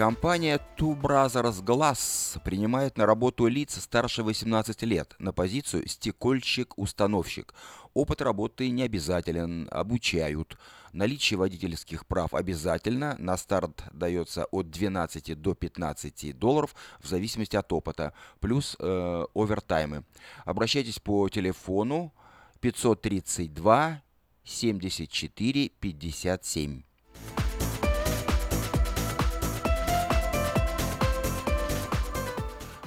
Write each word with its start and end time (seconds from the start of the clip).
Компания 0.00 0.58
Two 0.78 0.98
Brothers 0.98 1.62
Glass 1.62 2.40
принимает 2.42 2.96
на 2.96 3.04
работу 3.04 3.46
лиц 3.48 3.78
старше 3.78 4.22
18 4.22 4.82
лет 4.84 5.14
на 5.18 5.30
позицию 5.30 5.86
стекольщик-установщик. 5.86 7.52
Опыт 7.92 8.22
работы 8.22 8.70
не 8.70 8.82
обязателен, 8.82 9.68
обучают. 9.70 10.56
Наличие 10.94 11.36
водительских 11.36 12.06
прав 12.06 12.32
обязательно. 12.32 13.14
На 13.18 13.36
старт 13.36 13.84
дается 13.92 14.46
от 14.46 14.70
12 14.70 15.38
до 15.38 15.54
15 15.54 16.38
долларов 16.38 16.74
в 16.98 17.06
зависимости 17.06 17.56
от 17.56 17.70
опыта. 17.70 18.14
Плюс 18.40 18.76
э, 18.78 19.24
овертаймы. 19.34 20.04
Обращайтесь 20.46 20.98
по 20.98 21.28
телефону 21.28 22.14
532 22.62 24.00
74 24.44 25.68
57. 25.68 26.89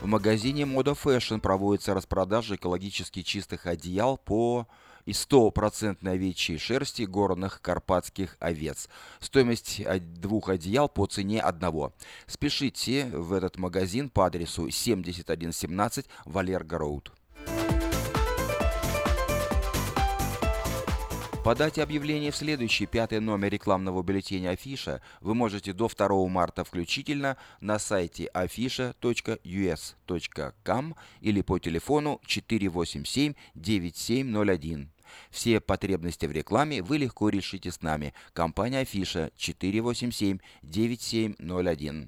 В 0.04 0.06
магазине 0.06 0.64
Moda 0.64 0.98
Fashion 1.02 1.40
проводится 1.40 1.94
распродажа 1.94 2.56
экологически 2.56 3.22
чистых 3.22 3.66
одеял 3.66 4.18
по 4.18 4.68
и 5.06 5.14
стопроцентной 5.14 6.16
овечьей 6.16 6.58
шерсти 6.58 7.04
горных 7.04 7.62
карпатских 7.62 8.36
овец. 8.42 8.90
Стоимость 9.22 9.82
двух 10.20 10.50
одеял 10.50 10.90
по 10.90 11.06
цене 11.06 11.40
одного. 11.40 11.94
Спешите 12.28 13.06
в 13.14 13.32
этот 13.32 13.58
магазин 13.58 14.10
по 14.10 14.26
адресу 14.26 14.70
7117 14.70 16.06
Валерго 16.26 16.80
Роуд. 16.80 17.14
Подать 21.44 21.78
объявление 21.78 22.32
в 22.32 22.38
следующий 22.38 22.86
пятый 22.86 23.20
номер 23.20 23.50
рекламного 23.50 24.02
бюллетеня 24.02 24.52
Афиша 24.52 25.02
вы 25.20 25.36
можете 25.36 25.74
до 25.74 25.90
2 25.90 26.28
марта 26.30 26.64
включительно 26.64 27.36
на 27.60 27.80
сайте 27.80 28.30
afisha.us.com 28.34 30.96
или 31.20 31.42
по 31.42 31.60
телефону 31.60 32.22
487-9701. 32.26 34.88
Все 35.32 35.60
потребности 35.60 36.28
в 36.28 36.32
рекламе 36.32 36.82
вы 36.82 36.98
легко 36.98 37.28
решите 37.28 37.74
с 37.74 37.82
нами. 37.82 38.14
Компания 38.32 38.80
Афиша 38.80 39.30
487-9701. 39.38 42.08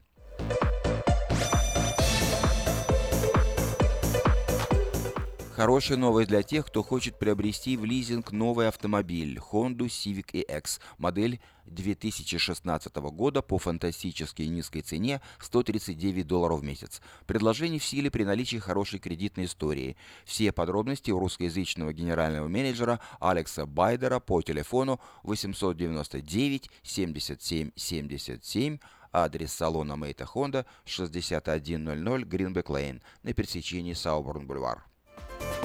Хорошая 5.56 5.98
новость 5.98 6.28
для 6.28 6.44
тех, 6.44 6.66
кто 6.66 6.84
хочет 6.84 7.18
приобрести 7.18 7.78
в 7.78 7.86
лизинг 7.86 8.34
новый 8.34 8.68
автомобиль 8.68 9.38
Honda 9.38 9.86
Civic 9.86 10.34
EX, 10.34 10.82
модель 10.98 11.40
2016 11.68 12.94
года 12.98 13.42
по 13.42 13.58
фантастически 13.58 14.42
низкой 14.42 14.82
цене 14.82 15.22
139 15.40 16.28
долларов 16.28 16.60
в 16.60 16.64
месяц. 16.66 17.02
Предложение 17.26 17.80
в 17.80 17.86
силе 17.86 18.12
при 18.12 18.26
наличии 18.26 18.58
хорошей 18.58 19.00
кредитной 19.00 19.46
истории. 19.46 19.96
Все 20.26 20.52
подробности 20.52 21.12
у 21.12 21.20
русскоязычного 21.20 21.94
генерального 21.94 22.50
менеджера 22.50 23.00
Алекса 23.22 23.66
Байдера 23.66 24.20
по 24.20 24.42
телефону 24.42 25.00
899 25.24 26.70
77 26.84 27.72
77 27.74 28.78
Адрес 29.14 29.54
салона 29.54 29.96
Мейта 29.96 30.26
Honda 30.26 30.66
6100 30.84 32.26
Гринбек 32.26 32.70
Лейн 32.70 33.02
на 33.24 33.32
пересечении 33.32 33.94
Сауборн-Бульвар. 33.94 34.80
Bye. 35.16 35.65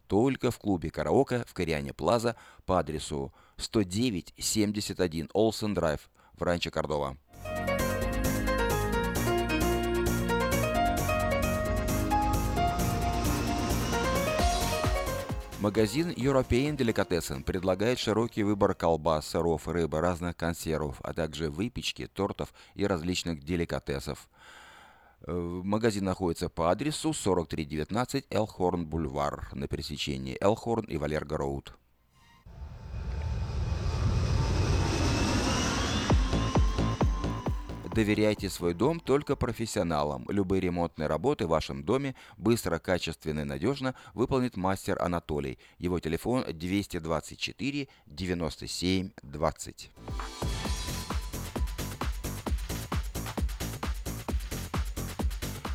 только 0.11 0.51
в 0.51 0.59
клубе 0.59 0.89
караоке 0.89 1.45
в 1.47 1.53
Кориане 1.53 1.93
Плаза 1.93 2.35
по 2.65 2.77
адресу 2.77 3.33
10971 3.55 5.29
Олсен 5.33 5.73
Драйв 5.73 6.09
в 6.33 6.43
Ранчо 6.43 6.69
Кордова. 6.69 7.15
Магазин 15.61 16.09
European 16.09 16.75
Delicatessen 16.75 17.43
предлагает 17.43 17.97
широкий 17.97 18.43
выбор 18.43 18.73
колбас, 18.73 19.27
сыров, 19.27 19.69
рыбы, 19.69 20.01
разных 20.01 20.35
консервов, 20.35 20.99
а 21.03 21.13
также 21.13 21.49
выпечки, 21.49 22.07
тортов 22.07 22.53
и 22.75 22.85
различных 22.85 23.43
деликатесов. 23.43 24.27
Э, 25.27 25.31
магазин 25.33 26.05
находится 26.05 26.49
по 26.49 26.71
адресу 26.71 27.13
4319 27.13 28.25
Элхорн 28.29 28.85
Бульвар 28.85 29.49
на 29.53 29.67
пересечении 29.67 30.37
Элхорн 30.41 30.85
и 30.85 30.97
Валерго 30.97 31.37
Роуд. 31.37 31.73
Доверяйте 37.93 38.49
свой 38.49 38.73
дом 38.73 39.01
только 39.01 39.35
профессионалам. 39.35 40.25
Любые 40.29 40.61
ремонтные 40.61 41.07
работы 41.07 41.45
в 41.45 41.49
вашем 41.49 41.83
доме 41.83 42.15
быстро, 42.37 42.79
качественно 42.79 43.41
и 43.41 43.43
надежно 43.43 43.95
выполнит 44.13 44.55
мастер 44.55 44.97
Анатолий. 45.01 45.59
Его 45.77 45.99
телефон 45.99 46.45
224 46.47 47.89
97 48.07 49.09
20. 49.21 49.91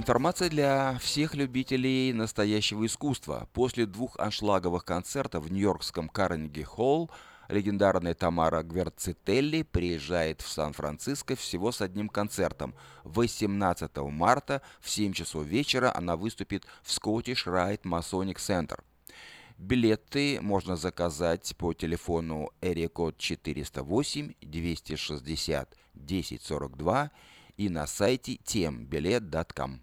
Информация 0.00 0.48
для 0.48 0.98
всех 0.98 1.34
любителей 1.34 2.14
настоящего 2.14 2.86
искусства. 2.86 3.50
После 3.52 3.84
двух 3.84 4.18
аншлаговых 4.18 4.82
концертов 4.82 5.44
в 5.44 5.52
нью-йоркском 5.52 6.08
Карнеги-Холл 6.08 7.10
легендарная 7.50 8.14
Тамара 8.14 8.62
Гверцителли 8.62 9.60
приезжает 9.60 10.40
в 10.40 10.48
Сан-Франциско 10.48 11.36
всего 11.36 11.70
с 11.70 11.82
одним 11.82 12.08
концертом. 12.08 12.74
18 13.04 13.94
марта 13.98 14.62
в 14.80 14.88
7 14.88 15.12
часов 15.12 15.44
вечера 15.44 15.94
она 15.94 16.16
выступит 16.16 16.64
в 16.82 16.88
Scottish 16.88 17.44
Rite 17.44 17.82
Masonic 17.82 18.36
Center. 18.36 18.80
Билеты 19.58 20.40
можно 20.40 20.76
заказать 20.76 21.54
по 21.58 21.74
телефону 21.74 22.48
Эрикод 22.62 23.18
408 23.18 24.32
260 24.40 25.76
1042 25.94 27.10
и 27.58 27.68
на 27.68 27.86
сайте 27.86 28.38
тембилет.com. 28.42 29.82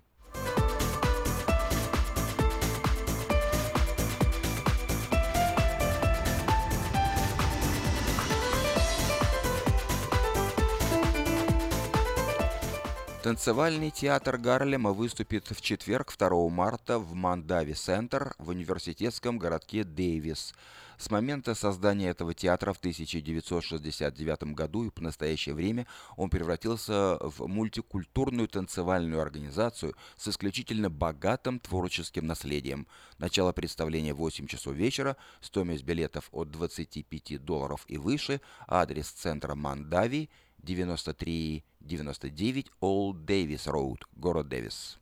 Танцевальный 13.28 13.92
театр 13.92 14.38
Гарлема 14.38 14.94
выступит 14.94 15.50
в 15.52 15.60
четверг 15.60 16.16
2 16.18 16.48
марта 16.48 16.98
в 16.98 17.14
Мандави 17.14 17.74
Центр 17.74 18.34
в 18.38 18.48
университетском 18.48 19.38
городке 19.38 19.84
Дэвис. 19.84 20.54
С 20.98 21.12
момента 21.12 21.54
создания 21.54 22.08
этого 22.08 22.34
театра 22.34 22.72
в 22.72 22.78
1969 22.78 24.56
году 24.56 24.86
и 24.86 24.90
по 24.92 25.04
настоящее 25.04 25.56
время 25.56 25.88
он 26.16 26.30
превратился 26.30 27.18
в 27.20 27.48
мультикультурную 27.48 28.48
танцевальную 28.48 29.22
организацию 29.22 29.94
с 30.16 30.30
исключительно 30.30 30.90
богатым 30.90 31.60
творческим 31.60 32.28
наследием. 32.28 32.88
Начало 33.18 33.52
представления 33.52 34.14
в 34.14 34.20
8 34.20 34.48
часов 34.48 34.74
вечера, 34.74 35.18
стоимость 35.42 35.84
билетов 35.84 36.30
от 36.32 36.50
25 36.50 37.44
долларов 37.44 37.84
и 37.90 37.98
выше, 37.98 38.40
адрес 38.68 39.10
центра 39.10 39.54
Мандави, 39.54 40.30
9399 40.64 42.72
Old 42.82 43.26
Davis 43.26 43.68
Road, 43.68 44.00
город 44.16 44.48
Дэвис. 44.48 44.98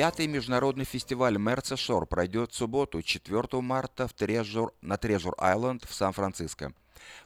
Пятый 0.00 0.28
международный 0.28 0.86
фестиваль 0.86 1.36
Мерца 1.36 1.76
Шор 1.76 2.06
пройдет 2.06 2.52
в 2.52 2.54
субботу, 2.54 3.02
4 3.02 3.60
марта 3.60 4.08
в 4.08 4.14
Трежур, 4.14 4.72
на 4.80 4.96
Трежур-Айленд 4.96 5.86
в 5.86 5.92
Сан-Франциско. 5.92 6.72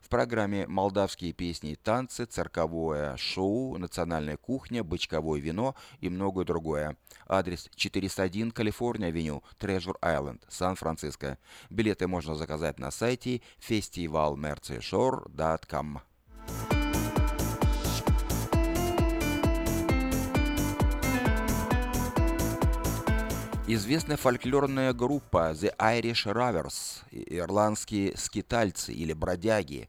В 0.01 0.09
программе 0.09 0.67
молдавские 0.67 1.33
песни 1.33 1.73
и 1.73 1.77
танцы, 1.77 2.25
цирковое 2.27 3.17
шоу, 3.17 3.79
национальная 3.79 4.37
кухня, 4.37 4.85
бычковое 4.85 5.41
вино 5.41 5.75
и 6.01 6.09
многое 6.09 6.45
другое. 6.45 6.97
Адрес 7.27 7.71
401 7.75 8.51
Калифорния-авеню, 8.51 9.43
Трежур-Айленд, 9.59 10.43
Сан-Франциско. 10.49 11.39
Билеты 11.71 12.07
можно 12.07 12.35
заказать 12.35 12.79
на 12.79 12.91
сайте 12.91 13.41
festivalmerceshore.com. 13.61 16.01
Известная 23.67 24.19
фольклорная 24.19 24.93
группа 24.93 25.53
The 25.53 25.75
Irish 25.79 26.31
Ravers, 26.31 27.03
ирландские 27.11 28.15
скитальцы 28.15 28.93
или 28.93 29.15
бродяги, 29.15 29.89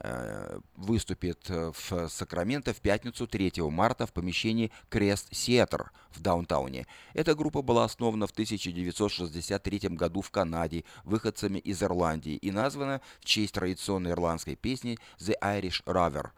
э, 0.00 0.60
выступит 0.76 1.48
в 1.48 2.08
Сакраменто 2.10 2.74
в 2.74 2.80
пятницу 2.82 3.26
3 3.26 3.70
марта 3.70 4.06
в 4.06 4.12
помещении 4.12 4.70
Крест 4.90 5.34
Сиэтр 5.34 5.92
в 6.10 6.20
даунтауне. 6.20 6.86
Эта 7.14 7.34
группа 7.34 7.62
была 7.62 7.84
основана 7.84 8.26
в 8.26 8.32
1963 8.32 9.96
году 9.96 10.20
в 10.20 10.30
Канаде 10.30 10.84
выходцами 11.04 11.58
из 11.58 11.82
Ирландии 11.82 12.34
и 12.34 12.50
названа 12.50 13.00
в 13.20 13.24
честь 13.24 13.54
традиционной 13.54 14.10
ирландской 14.10 14.56
песни 14.56 14.98
The 15.18 15.36
Irish 15.42 15.82
Raver. 15.86 16.32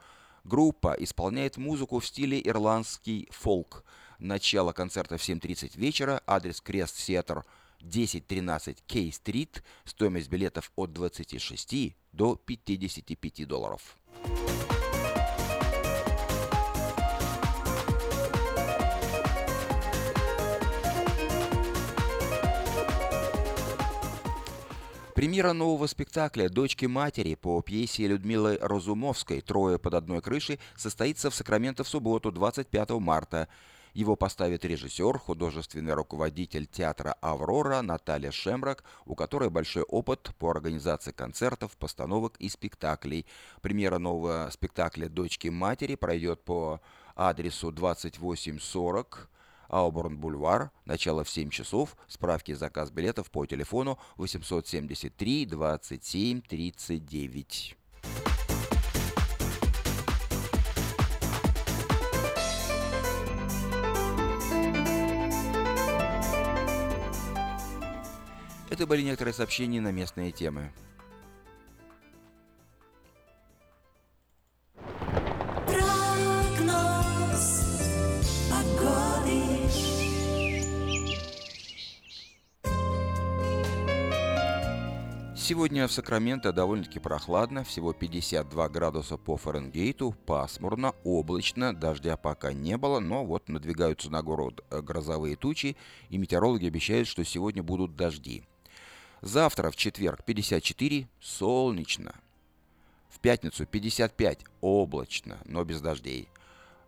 Группа 0.44 0.94
исполняет 0.96 1.56
музыку 1.56 1.98
в 1.98 2.06
стиле 2.06 2.40
ирландский 2.40 3.28
фолк– 3.32 3.82
Начало 4.22 4.72
концерта 4.72 5.18
в 5.18 5.20
7.30 5.20 5.76
вечера. 5.76 6.22
Адрес 6.28 6.60
Крест 6.60 6.96
Сиэтр 6.96 7.44
1013 7.80 8.84
Кей-стрит. 8.86 9.64
Стоимость 9.84 10.28
билетов 10.28 10.70
от 10.76 10.92
26 10.92 11.96
до 12.12 12.36
55 12.36 13.48
долларов. 13.48 13.96
Премьера 25.16 25.52
нового 25.52 25.86
спектакля 25.86 26.48
«Дочки 26.48 26.86
матери» 26.86 27.34
по 27.34 27.60
пьесе 27.60 28.06
Людмилы 28.06 28.58
Разумовской 28.60 29.40
«Трое 29.40 29.78
под 29.78 29.94
одной 29.94 30.22
крышей» 30.22 30.58
состоится 30.76 31.28
в 31.30 31.34
Сакраменто 31.34 31.84
в 31.84 31.88
субботу, 31.88 32.32
25 32.32 32.90
марта. 32.92 33.48
Его 33.94 34.16
поставит 34.16 34.64
режиссер, 34.64 35.18
художественный 35.18 35.92
руководитель 35.92 36.66
театра 36.66 37.14
«Аврора» 37.20 37.82
Наталья 37.82 38.30
Шемрак, 38.30 38.84
у 39.04 39.14
которой 39.14 39.50
большой 39.50 39.82
опыт 39.82 40.34
по 40.38 40.50
организации 40.50 41.12
концертов, 41.12 41.76
постановок 41.76 42.36
и 42.38 42.48
спектаклей. 42.48 43.26
Премьера 43.60 43.98
нового 43.98 44.48
спектакля 44.50 45.08
«Дочки 45.08 45.48
матери» 45.48 45.94
пройдет 45.94 46.42
по 46.42 46.80
адресу 47.14 47.70
2840 47.70 49.28
Ауборн-Бульвар, 49.68 50.70
начало 50.86 51.24
в 51.24 51.30
7 51.30 51.50
часов, 51.50 51.96
справки 52.08 52.52
и 52.52 52.54
заказ 52.54 52.90
билетов 52.90 53.30
по 53.30 53.44
телефону 53.46 53.98
873 54.16 55.46
27 55.46 56.40
39. 56.42 57.76
Это 68.72 68.86
были 68.86 69.02
некоторые 69.02 69.34
сообщения 69.34 69.82
на 69.82 69.92
местные 69.92 70.32
темы. 70.32 70.72
Сегодня 85.36 85.86
в 85.86 85.92
Сакраменто 85.92 86.54
довольно-таки 86.54 86.98
прохладно, 86.98 87.64
всего 87.64 87.92
52 87.92 88.68
градуса 88.70 89.18
по 89.18 89.36
Фаренгейту, 89.36 90.16
пасмурно, 90.24 90.94
облачно, 91.04 91.74
дождя 91.74 92.16
пока 92.16 92.54
не 92.54 92.78
было, 92.78 93.00
но 93.00 93.26
вот 93.26 93.50
надвигаются 93.50 94.08
на 94.08 94.22
город 94.22 94.64
э, 94.70 94.80
грозовые 94.80 95.36
тучи, 95.36 95.76
и 96.08 96.16
метеорологи 96.16 96.66
обещают, 96.66 97.06
что 97.06 97.22
сегодня 97.22 97.62
будут 97.62 97.96
дожди. 97.96 98.44
Завтра, 99.22 99.70
в 99.70 99.76
четверг, 99.76 100.24
54, 100.24 101.08
солнечно. 101.20 102.14
В 103.08 103.20
пятницу 103.20 103.64
55, 103.64 104.40
облачно, 104.60 105.38
но 105.44 105.62
без 105.64 105.80
дождей. 105.80 106.28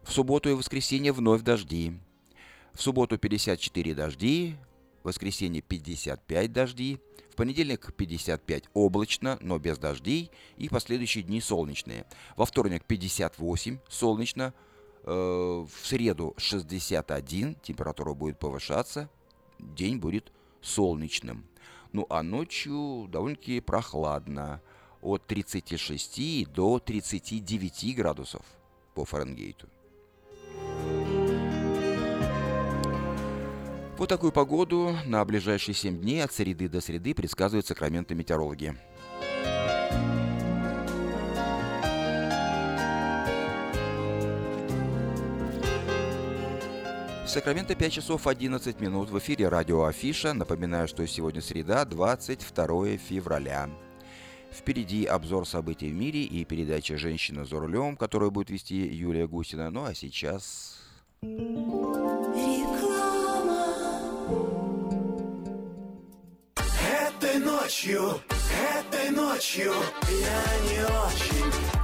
В 0.03 0.13
субботу 0.13 0.51
и 0.51 0.55
воскресенье 0.55 1.13
вновь 1.13 1.43
дожди. 1.43 1.93
В 2.73 2.83
субботу 2.83 3.19
54 3.19 3.95
дожди, 3.95 4.57
в 5.03 5.07
воскресенье 5.07 5.63
55 5.63 6.53
дожди, 6.53 6.99
в 7.31 7.37
понедельник 7.37 7.95
55 7.95 8.65
облачно, 8.75 9.39
но 9.41 9.61
без 9.61 9.79
дождей, 9.79 10.33
и 10.57 10.69
последующие 10.69 11.23
дни 11.23 11.41
солнечные. 11.41 12.05
Во 12.37 12.47
вторник 12.47 12.85
58 12.85 13.79
солнечно, 13.89 14.53
э, 15.05 15.11
в 15.11 15.87
среду 15.87 16.35
61, 16.37 17.55
температура 17.63 18.13
будет 18.13 18.41
повышаться, 18.41 19.09
день 19.61 19.99
будет 19.99 20.33
солнечным. 20.61 21.45
Ну 21.95 22.07
а 22.11 22.25
ночью 22.25 23.07
довольно-таки 23.09 23.61
прохладно. 23.61 24.61
От 25.01 25.27
36 25.27 26.51
до 26.53 26.81
39 26.81 27.95
градусов 27.95 28.43
по 28.95 29.05
Фаренгейту. 29.05 29.69
Вот 33.97 34.09
такую 34.09 34.33
погоду 34.33 34.97
на 35.07 35.25
ближайшие 35.25 35.75
7 35.77 36.01
дней 36.01 36.25
от 36.25 36.33
среды 36.33 36.69
до 36.69 36.81
среды 36.81 37.15
предсказывают 37.15 37.67
сакраменты 37.67 38.17
метеорологи. 38.17 38.77
Сакраменто 47.35 47.75
5 47.75 47.93
часов 47.93 48.29
11 48.29 48.81
минут. 48.81 49.11
В 49.11 49.19
эфире 49.19 49.49
радио 49.49 49.87
Афиша. 49.87 50.35
Напоминаю, 50.35 50.87
что 50.87 51.05
сегодня 51.05 51.41
среда, 51.43 51.85
22 51.85 52.97
февраля. 52.97 53.69
Впереди 54.53 55.05
обзор 55.05 55.45
событий 55.45 55.91
в 55.91 55.95
мире 55.95 56.23
и 56.23 56.45
передача 56.45 56.97
«Женщина 56.97 57.45
за 57.45 57.59
рулем», 57.59 57.97
которую 57.97 58.31
будет 58.31 58.51
вести 58.51 58.77
Юлия 58.77 59.27
Гусина. 59.27 59.71
Ну 59.71 59.85
а 59.85 59.95
сейчас... 59.95 60.79
Реклама. 61.23 61.57
Этой 66.79 67.41
ночью, 67.41 68.21
этой 68.79 69.11
ночью 69.11 69.73
я 70.09 70.45
не 70.71 70.85
очень. 70.85 71.84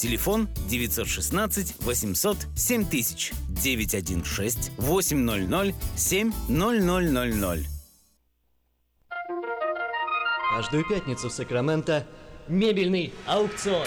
Телефон 0.00 0.48
916 0.66 1.74
800 1.80 2.38
7000 2.56 3.32
916 3.50 4.72
800 4.78 5.74
7000. 5.94 7.66
Каждую 10.56 10.88
пятницу 10.88 11.28
в 11.28 11.32
Сакраменто 11.32 12.06
мебельный 12.48 13.12
аукцион. 13.26 13.86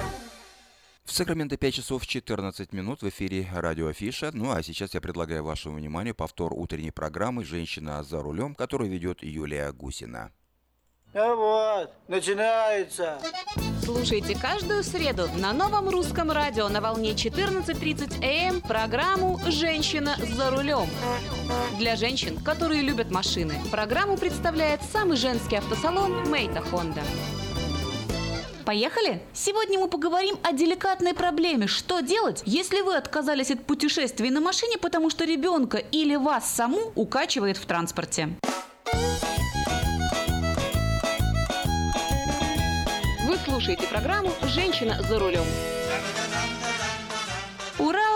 В 1.11 1.13
Сакраменто 1.13 1.57
5 1.57 1.73
часов 1.73 2.07
14 2.07 2.71
минут 2.71 3.01
в 3.01 3.09
эфире 3.09 3.45
радио 3.53 3.87
Афиша. 3.87 4.31
Ну 4.33 4.53
а 4.53 4.63
сейчас 4.63 4.93
я 4.93 5.01
предлагаю 5.01 5.43
вашему 5.43 5.75
вниманию 5.75 6.15
повтор 6.15 6.53
утренней 6.53 6.91
программы 6.91 7.43
«Женщина 7.43 8.01
за 8.01 8.21
рулем», 8.21 8.55
которую 8.55 8.89
ведет 8.89 9.21
Юлия 9.21 9.73
Гусина. 9.73 10.31
А 11.13 11.35
вот, 11.35 11.91
начинается. 12.07 13.19
Слушайте 13.83 14.39
каждую 14.39 14.85
среду 14.85 15.27
на 15.35 15.51
новом 15.51 15.89
русском 15.89 16.31
радио 16.31 16.69
на 16.69 16.79
волне 16.79 17.11
14.30 17.11 18.23
АМ 18.23 18.61
программу 18.61 19.37
«Женщина 19.47 20.15
за 20.17 20.49
рулем». 20.49 20.87
Для 21.77 21.97
женщин, 21.97 22.41
которые 22.41 22.83
любят 22.83 23.11
машины, 23.11 23.55
программу 23.69 24.15
представляет 24.15 24.81
самый 24.81 25.17
женский 25.17 25.57
автосалон 25.57 26.29
«Мейта 26.29 26.61
Хонда». 26.61 27.01
Поехали? 28.65 29.21
Сегодня 29.33 29.79
мы 29.79 29.87
поговорим 29.87 30.37
о 30.43 30.53
деликатной 30.53 31.13
проблеме. 31.13 31.67
Что 31.67 32.01
делать, 32.01 32.43
если 32.45 32.81
вы 32.81 32.95
отказались 32.95 33.51
от 33.51 33.65
путешествий 33.65 34.29
на 34.29 34.39
машине, 34.39 34.77
потому 34.77 35.09
что 35.09 35.25
ребенка 35.25 35.77
или 35.77 36.15
вас 36.15 36.49
саму 36.49 36.91
укачивает 36.95 37.57
в 37.57 37.65
транспорте? 37.65 38.29
Вы 43.25 43.37
слушаете 43.45 43.87
программу 43.87 44.31
«Женщина 44.43 45.01
за 45.01 45.17
рулем». 45.17 45.45
Ура, 47.79 48.10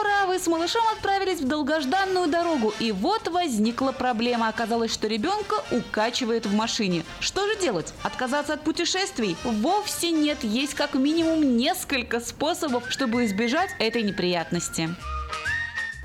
с 0.45 0.47
малышом 0.47 0.83
отправились 0.95 1.41
в 1.41 1.47
долгожданную 1.47 2.27
дорогу. 2.27 2.71
И 2.79 2.91
вот 2.91 3.27
возникла 3.29 3.91
проблема. 3.91 4.47
Оказалось, 4.47 4.93
что 4.93 5.07
ребенка 5.07 5.55
укачивает 5.71 6.45
в 6.45 6.53
машине. 6.53 7.03
Что 7.19 7.47
же 7.47 7.59
делать? 7.59 7.95
Отказаться 8.03 8.53
от 8.53 8.61
путешествий? 8.61 9.35
Вовсе 9.43 10.11
нет. 10.11 10.43
Есть 10.43 10.75
как 10.75 10.93
минимум 10.93 11.57
несколько 11.57 12.19
способов, 12.19 12.83
чтобы 12.91 13.25
избежать 13.25 13.71
этой 13.79 14.03
неприятности. 14.03 14.89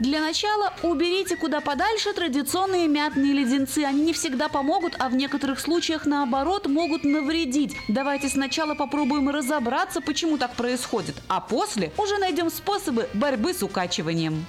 Для 0.00 0.22
начала 0.22 0.72
уберите 0.82 1.36
куда 1.36 1.60
подальше 1.60 2.14
традиционные 2.14 2.88
мятные 2.88 3.34
леденцы. 3.34 3.84
Они 3.84 4.00
не 4.00 4.12
всегда 4.14 4.48
помогут, 4.48 4.96
а 4.98 5.10
в 5.10 5.14
некоторых 5.14 5.60
случаях 5.60 6.06
наоборот 6.06 6.66
могут 6.66 7.04
навредить. 7.04 7.76
Давайте 7.86 8.30
сначала 8.30 8.74
попробуем 8.74 9.28
разобраться, 9.28 10.00
почему 10.00 10.38
так 10.38 10.54
происходит, 10.54 11.16
а 11.28 11.42
после 11.42 11.92
уже 11.98 12.16
найдем 12.16 12.50
способы 12.50 13.10
борьбы 13.12 13.52
с 13.52 13.62
укачиванием. 13.62 14.46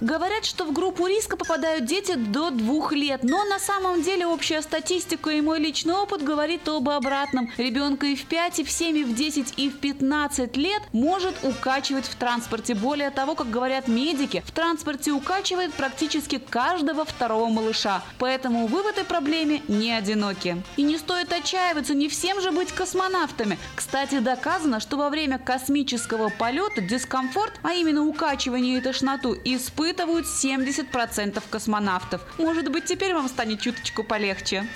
Говорят, 0.00 0.44
что 0.44 0.64
в 0.64 0.72
группу 0.72 1.08
риска 1.08 1.36
попадают 1.36 1.84
дети 1.84 2.14
до 2.14 2.50
двух 2.50 2.92
лет, 2.92 3.24
но 3.24 3.44
на 3.44 3.58
самом 3.58 4.00
деле 4.00 4.28
общая 4.28 4.62
статистика 4.62 5.30
и 5.30 5.40
мой 5.40 5.58
личный 5.58 5.94
опыт 5.94 6.22
говорит 6.22 6.68
об 6.68 6.88
обратном. 6.88 7.50
Ребенка 7.56 8.06
и 8.06 8.14
в 8.14 8.24
5, 8.26 8.60
и 8.60 8.64
в 8.64 8.70
7, 8.70 8.96
и 8.96 9.02
в 9.02 9.16
10, 9.16 9.54
и 9.56 9.68
в 9.68 9.80
15 9.80 10.56
лет 10.56 10.82
может 10.92 11.34
укачивать 11.42 12.06
в 12.06 12.14
транспорте. 12.14 12.76
Более 12.76 13.10
того, 13.10 13.34
как 13.34 13.50
говорят 13.50 13.88
медики, 13.88 14.44
в 14.46 14.52
транспорте 14.52 15.10
укачивает 15.10 15.74
практически 15.74 16.38
каждого 16.38 17.04
второго 17.04 17.48
малыша. 17.48 18.00
Поэтому 18.20 18.68
вы 18.68 18.84
в 18.84 18.86
этой 18.86 19.02
проблеме 19.02 19.62
не 19.66 19.90
одиноки. 19.90 20.62
И 20.76 20.84
не 20.84 20.96
стоит 20.96 21.32
отчаиваться, 21.32 21.94
не 21.94 22.08
всем 22.08 22.40
же 22.40 22.52
быть 22.52 22.70
космонавтами. 22.70 23.58
Кстати, 23.74 24.20
доказано, 24.20 24.78
что 24.78 24.96
во 24.96 25.10
время 25.10 25.40
космического 25.40 26.28
полета 26.28 26.82
дискомфорт, 26.82 27.58
а 27.64 27.72
именно 27.72 28.06
укачивание 28.06 28.78
и 28.78 28.80
тошноту, 28.80 29.36
испытывают 29.44 29.87
испытывают 29.88 30.26
70% 30.26 31.42
космонавтов. 31.48 32.20
Может 32.38 32.70
быть, 32.70 32.84
теперь 32.84 33.14
вам 33.14 33.28
станет 33.28 33.60
чуточку 33.60 34.04
полегче. 34.04 34.66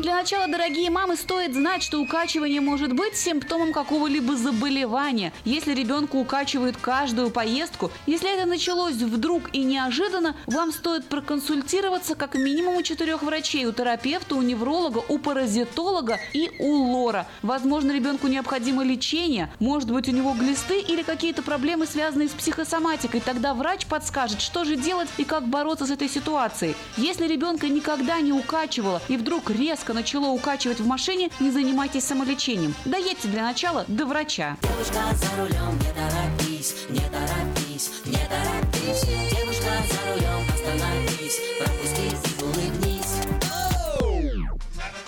Для 0.00 0.14
начала, 0.14 0.48
дорогие 0.48 0.88
мамы, 0.88 1.14
стоит 1.14 1.52
знать, 1.52 1.82
что 1.82 2.00
укачивание 2.00 2.62
может 2.62 2.94
быть 2.94 3.16
симптомом 3.16 3.74
какого-либо 3.74 4.34
заболевания. 4.34 5.30
Если 5.44 5.74
ребенка 5.74 6.16
укачивают 6.16 6.78
каждую 6.78 7.28
поездку, 7.28 7.90
если 8.06 8.34
это 8.34 8.48
началось 8.48 8.94
вдруг 8.94 9.50
и 9.52 9.62
неожиданно, 9.62 10.36
вам 10.46 10.72
стоит 10.72 11.04
проконсультироваться 11.04 12.14
как 12.14 12.34
минимум 12.34 12.76
у 12.76 12.82
четырех 12.82 13.22
врачей, 13.22 13.66
у 13.66 13.72
терапевта, 13.72 14.36
у 14.36 14.40
невролога, 14.40 15.02
у 15.06 15.18
паразитолога 15.18 16.18
и 16.32 16.50
у 16.58 16.76
лора. 16.76 17.26
Возможно, 17.42 17.92
ребенку 17.92 18.26
необходимо 18.26 18.82
лечение, 18.82 19.52
может 19.58 19.90
быть, 19.90 20.08
у 20.08 20.12
него 20.12 20.32
глисты 20.32 20.80
или 20.80 21.02
какие-то 21.02 21.42
проблемы, 21.42 21.84
связанные 21.84 22.30
с 22.30 22.32
психосоматикой. 22.32 23.20
Тогда 23.20 23.52
врач 23.52 23.84
подскажет, 23.84 24.40
что 24.40 24.64
же 24.64 24.76
делать 24.76 25.10
и 25.18 25.24
как 25.24 25.46
бороться 25.46 25.84
с 25.84 25.90
этой 25.90 26.08
ситуацией. 26.08 26.74
Если 26.96 27.26
ребенка 27.26 27.68
никогда 27.68 28.18
не 28.20 28.32
укачивало 28.32 29.02
и 29.08 29.18
вдруг 29.18 29.50
резко 29.50 29.89
начало 29.92 30.28
укачивать 30.28 30.80
в 30.80 30.86
машине, 30.86 31.30
не 31.40 31.50
занимайтесь 31.50 32.04
самолечением. 32.04 32.74
Доедьте 32.84 33.28
для 33.28 33.42
начала 33.42 33.84
до 33.88 34.06
врача. 34.06 34.56
Девушка 34.62 35.00
за 35.14 35.40
рулем, 35.40 35.78
не 35.78 35.92
торопись, 35.92 36.74
не 36.88 37.00
торопись, 37.00 37.90
не 38.06 38.18
торопись. 38.28 39.04
Девушка 39.30 39.70
за 39.90 40.12
рулем, 40.12 40.44
остановись, 40.54 41.40
пропусти 41.58 42.06
и 42.06 42.42
улыбнись. 42.42 42.90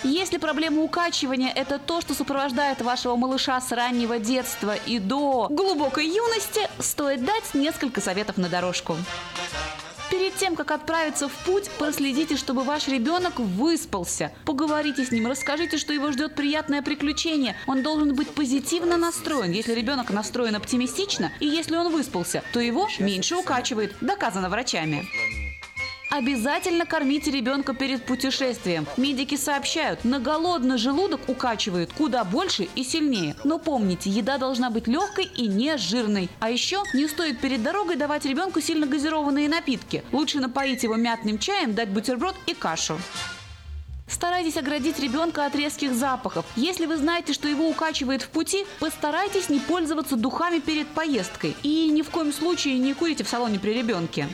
Если 0.03 0.37
проблема 0.37 0.81
укачивания– 0.81 1.51
это 1.55 1.79
то, 1.79 2.01
что 2.01 2.13
сопровождает 2.13 2.81
вашего 2.81 3.15
малыша 3.15 3.59
с 3.61 3.71
раннего 3.71 4.19
детства 4.19 4.75
и 4.75 4.99
до 4.99 5.47
глубокой 5.49 6.05
юности, 6.07 6.61
стоит 6.79 7.23
дать 7.23 7.53
несколько 7.53 8.01
советов 8.01 8.37
на 8.37 8.49
дорожку. 8.49 8.97
Перед 10.13 10.35
тем, 10.35 10.55
как 10.55 10.69
отправиться 10.69 11.27
в 11.27 11.33
путь, 11.43 11.71
проследите, 11.79 12.37
чтобы 12.37 12.63
ваш 12.63 12.87
ребенок 12.87 13.39
выспался. 13.39 14.31
Поговорите 14.45 15.03
с 15.03 15.11
ним, 15.11 15.25
расскажите, 15.25 15.79
что 15.79 15.91
его 15.91 16.11
ждет 16.11 16.35
приятное 16.35 16.83
приключение. 16.83 17.55
Он 17.65 17.81
должен 17.81 18.13
быть 18.13 18.29
позитивно 18.29 18.95
настроен. 18.95 19.49
Если 19.49 19.73
ребенок 19.73 20.11
настроен 20.11 20.55
оптимистично, 20.55 21.31
и 21.39 21.47
если 21.47 21.75
он 21.75 21.91
выспался, 21.91 22.43
то 22.53 22.59
его 22.59 22.87
меньше 22.99 23.35
укачивает. 23.35 23.95
Доказано 24.01 24.49
врачами. 24.49 25.03
Обязательно 26.13 26.85
кормите 26.85 27.31
ребенка 27.31 27.73
перед 27.73 28.05
путешествием. 28.05 28.85
Медики 28.97 29.35
сообщают, 29.35 30.05
на 30.05 30.19
голодный 30.19 30.77
желудок 30.77 31.21
укачивают 31.27 31.91
куда 31.91 32.23
больше 32.23 32.67
и 32.75 32.83
сильнее. 32.83 33.35
Но 33.43 33.57
помните, 33.57 34.11
еда 34.11 34.37
должна 34.37 34.69
быть 34.69 34.87
легкой 34.87 35.25
и 35.25 35.47
не 35.47 35.75
жирной. 35.75 36.29
А 36.39 36.51
еще 36.51 36.83
не 36.93 37.07
стоит 37.07 37.39
перед 37.39 37.63
дорогой 37.63 37.95
давать 37.95 38.25
ребенку 38.25 38.61
сильно 38.61 38.85
газированные 38.85 39.49
напитки. 39.49 40.03
Лучше 40.11 40.39
напоить 40.39 40.83
его 40.83 40.97
мятным 40.97 41.39
чаем, 41.39 41.73
дать 41.73 41.89
бутерброд 41.89 42.35
и 42.45 42.53
кашу. 42.53 42.99
Старайтесь 44.07 44.57
оградить 44.57 44.99
ребенка 44.99 45.47
от 45.47 45.55
резких 45.55 45.95
запахов. 45.95 46.45
Если 46.55 46.85
вы 46.85 46.97
знаете, 46.97 47.33
что 47.33 47.47
его 47.47 47.67
укачивает 47.67 48.21
в 48.21 48.29
пути, 48.29 48.67
постарайтесь 48.79 49.49
не 49.49 49.59
пользоваться 49.59 50.15
духами 50.15 50.59
перед 50.59 50.87
поездкой. 50.89 51.55
И 51.63 51.89
ни 51.89 52.03
в 52.03 52.11
коем 52.11 52.31
случае 52.31 52.77
не 52.77 52.93
курите 52.93 53.23
в 53.23 53.27
салоне 53.27 53.57
при 53.57 53.73
ребенке. 53.73 54.27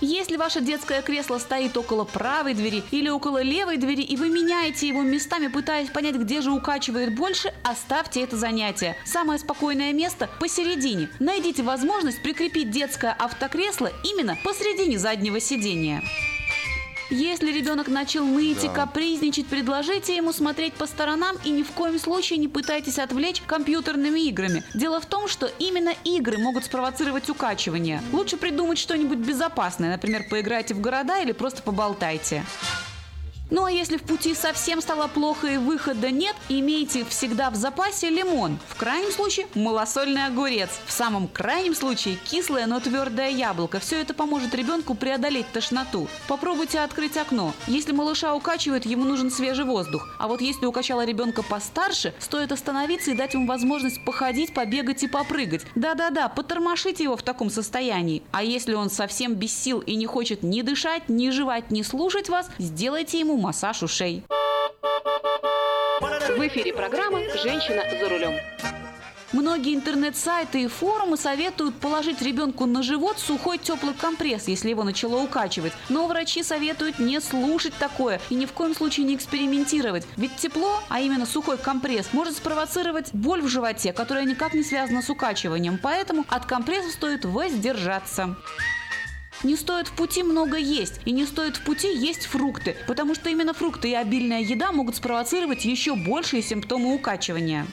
Если 0.00 0.36
ваше 0.36 0.60
детское 0.60 1.00
кресло 1.00 1.38
стоит 1.38 1.76
около 1.76 2.04
правой 2.04 2.54
двери 2.54 2.82
или 2.90 3.08
около 3.08 3.42
левой 3.42 3.78
двери, 3.78 4.02
и 4.02 4.16
вы 4.16 4.28
меняете 4.28 4.88
его 4.88 5.02
местами, 5.02 5.46
пытаясь 5.46 5.88
понять, 5.88 6.16
где 6.16 6.42
же 6.42 6.50
укачивает 6.50 7.14
больше, 7.14 7.52
оставьте 7.64 8.20
это 8.20 8.36
занятие. 8.36 8.96
Самое 9.06 9.38
спокойное 9.38 9.92
место 9.92 10.28
посередине. 10.38 11.08
Найдите 11.18 11.62
возможность 11.62 12.22
прикрепить 12.22 12.70
детское 12.70 13.12
автокресло 13.18 13.90
именно 14.04 14.36
посередине 14.44 14.98
заднего 14.98 15.40
сидения. 15.40 16.02
Если 17.10 17.52
ребенок 17.52 17.88
начал 17.88 18.24
ныть 18.24 18.64
и 18.64 18.68
Да. 18.68 18.74
капризничать, 18.74 19.46
предложите 19.46 20.16
ему 20.16 20.32
смотреть 20.32 20.74
по 20.74 20.86
сторонам 20.86 21.36
и 21.44 21.50
ни 21.50 21.62
в 21.62 21.70
коем 21.70 21.98
случае 21.98 22.38
не 22.38 22.48
пытайтесь 22.48 22.98
отвлечь 22.98 23.42
компьютерными 23.46 24.20
играми. 24.20 24.64
Дело 24.74 25.00
в 25.00 25.06
том, 25.06 25.28
что 25.28 25.46
именно 25.58 25.94
игры 26.04 26.38
могут 26.38 26.64
спровоцировать 26.64 27.30
укачивание. 27.30 28.02
Лучше 28.12 28.36
придумать 28.36 28.78
что-нибудь 28.78 29.18
безопасное, 29.18 29.90
например, 29.90 30.24
поиграйте 30.28 30.74
в 30.74 30.80
города 30.80 31.20
или 31.20 31.32
просто 31.32 31.62
поболтайте. 31.62 32.44
Ну 33.48 33.64
а 33.64 33.70
если 33.70 33.96
в 33.96 34.02
пути 34.02 34.34
совсем 34.34 34.80
стало 34.80 35.06
плохо 35.06 35.46
и 35.46 35.56
выхода 35.56 36.10
нет, 36.10 36.34
имейте 36.48 37.04
всегда 37.04 37.50
в 37.50 37.54
запасе 37.54 38.10
лимон. 38.10 38.58
В 38.66 38.74
крайнем 38.74 39.12
случае 39.12 39.46
малосольный 39.54 40.26
огурец. 40.26 40.70
В 40.84 40.90
самом 40.90 41.28
крайнем 41.28 41.76
случае 41.76 42.16
кислое, 42.24 42.66
но 42.66 42.80
твердое 42.80 43.30
яблоко. 43.30 43.78
Все 43.78 44.00
это 44.00 44.14
поможет 44.14 44.52
ребенку 44.52 44.96
преодолеть 44.96 45.46
тошноту. 45.52 46.08
Попробуйте 46.26 46.80
открыть 46.80 47.16
окно. 47.16 47.54
Если 47.68 47.92
малыша 47.92 48.34
укачивает, 48.34 48.84
ему 48.84 49.04
нужен 49.04 49.30
свежий 49.30 49.64
воздух. 49.64 50.08
А 50.18 50.26
вот 50.26 50.40
если 50.40 50.66
укачала 50.66 51.04
ребенка 51.04 51.44
постарше, 51.44 52.14
стоит 52.18 52.50
остановиться 52.50 53.12
и 53.12 53.16
дать 53.16 53.34
ему 53.34 53.46
возможность 53.46 54.04
походить, 54.04 54.54
побегать 54.54 55.04
и 55.04 55.08
попрыгать. 55.08 55.62
Да-да-да, 55.76 56.28
потормошите 56.28 57.04
его 57.04 57.16
в 57.16 57.22
таком 57.22 57.50
состоянии. 57.50 58.24
А 58.32 58.42
если 58.42 58.74
он 58.74 58.90
совсем 58.90 59.34
без 59.34 59.56
сил 59.56 59.78
и 59.78 59.94
не 59.94 60.06
хочет 60.06 60.42
ни 60.42 60.62
дышать, 60.62 61.08
ни 61.08 61.30
жевать, 61.30 61.70
ни 61.70 61.82
слушать 61.82 62.28
вас, 62.28 62.50
сделайте 62.58 63.20
ему 63.20 63.35
массаж 63.36 63.82
ушей. 63.82 64.24
В 66.00 66.48
эфире 66.48 66.72
программа 66.72 67.20
«Женщина 67.42 67.82
за 67.98 68.08
рулем». 68.08 68.34
Многие 69.32 69.74
интернет-сайты 69.74 70.62
и 70.62 70.66
форумы 70.66 71.16
советуют 71.16 71.74
положить 71.74 72.22
ребенку 72.22 72.64
на 72.64 72.82
живот 72.82 73.18
сухой 73.18 73.58
теплый 73.58 73.92
компресс, 73.92 74.46
если 74.48 74.70
его 74.70 74.84
начало 74.84 75.20
укачивать. 75.20 75.72
Но 75.88 76.06
врачи 76.06 76.42
советуют 76.42 76.98
не 76.98 77.20
слушать 77.20 77.74
такое 77.78 78.20
и 78.30 78.34
ни 78.34 78.46
в 78.46 78.52
коем 78.52 78.74
случае 78.74 79.04
не 79.04 79.14
экспериментировать. 79.16 80.06
Ведь 80.16 80.36
тепло, 80.36 80.80
а 80.88 81.00
именно 81.00 81.26
сухой 81.26 81.58
компресс, 81.58 82.12
может 82.12 82.36
спровоцировать 82.36 83.12
боль 83.12 83.42
в 83.42 83.48
животе, 83.48 83.92
которая 83.92 84.24
никак 84.24 84.54
не 84.54 84.62
связана 84.62 85.02
с 85.02 85.10
укачиванием. 85.10 85.78
Поэтому 85.82 86.24
от 86.28 86.46
компресса 86.46 86.90
стоит 86.90 87.24
воздержаться. 87.24 88.36
Не 89.42 89.56
стоит 89.56 89.88
в 89.88 89.92
пути 89.92 90.22
много 90.22 90.56
есть, 90.56 91.00
и 91.04 91.12
не 91.12 91.26
стоит 91.26 91.56
в 91.56 91.64
пути 91.64 91.94
есть 91.94 92.26
фрукты, 92.26 92.76
потому 92.86 93.14
что 93.14 93.28
именно 93.28 93.52
фрукты 93.52 93.90
и 93.90 93.94
обильная 93.94 94.40
еда 94.40 94.72
могут 94.72 94.96
спровоцировать 94.96 95.64
еще 95.64 95.94
большие 95.94 96.42
симптомы 96.42 96.94
укачивания. 96.94 97.66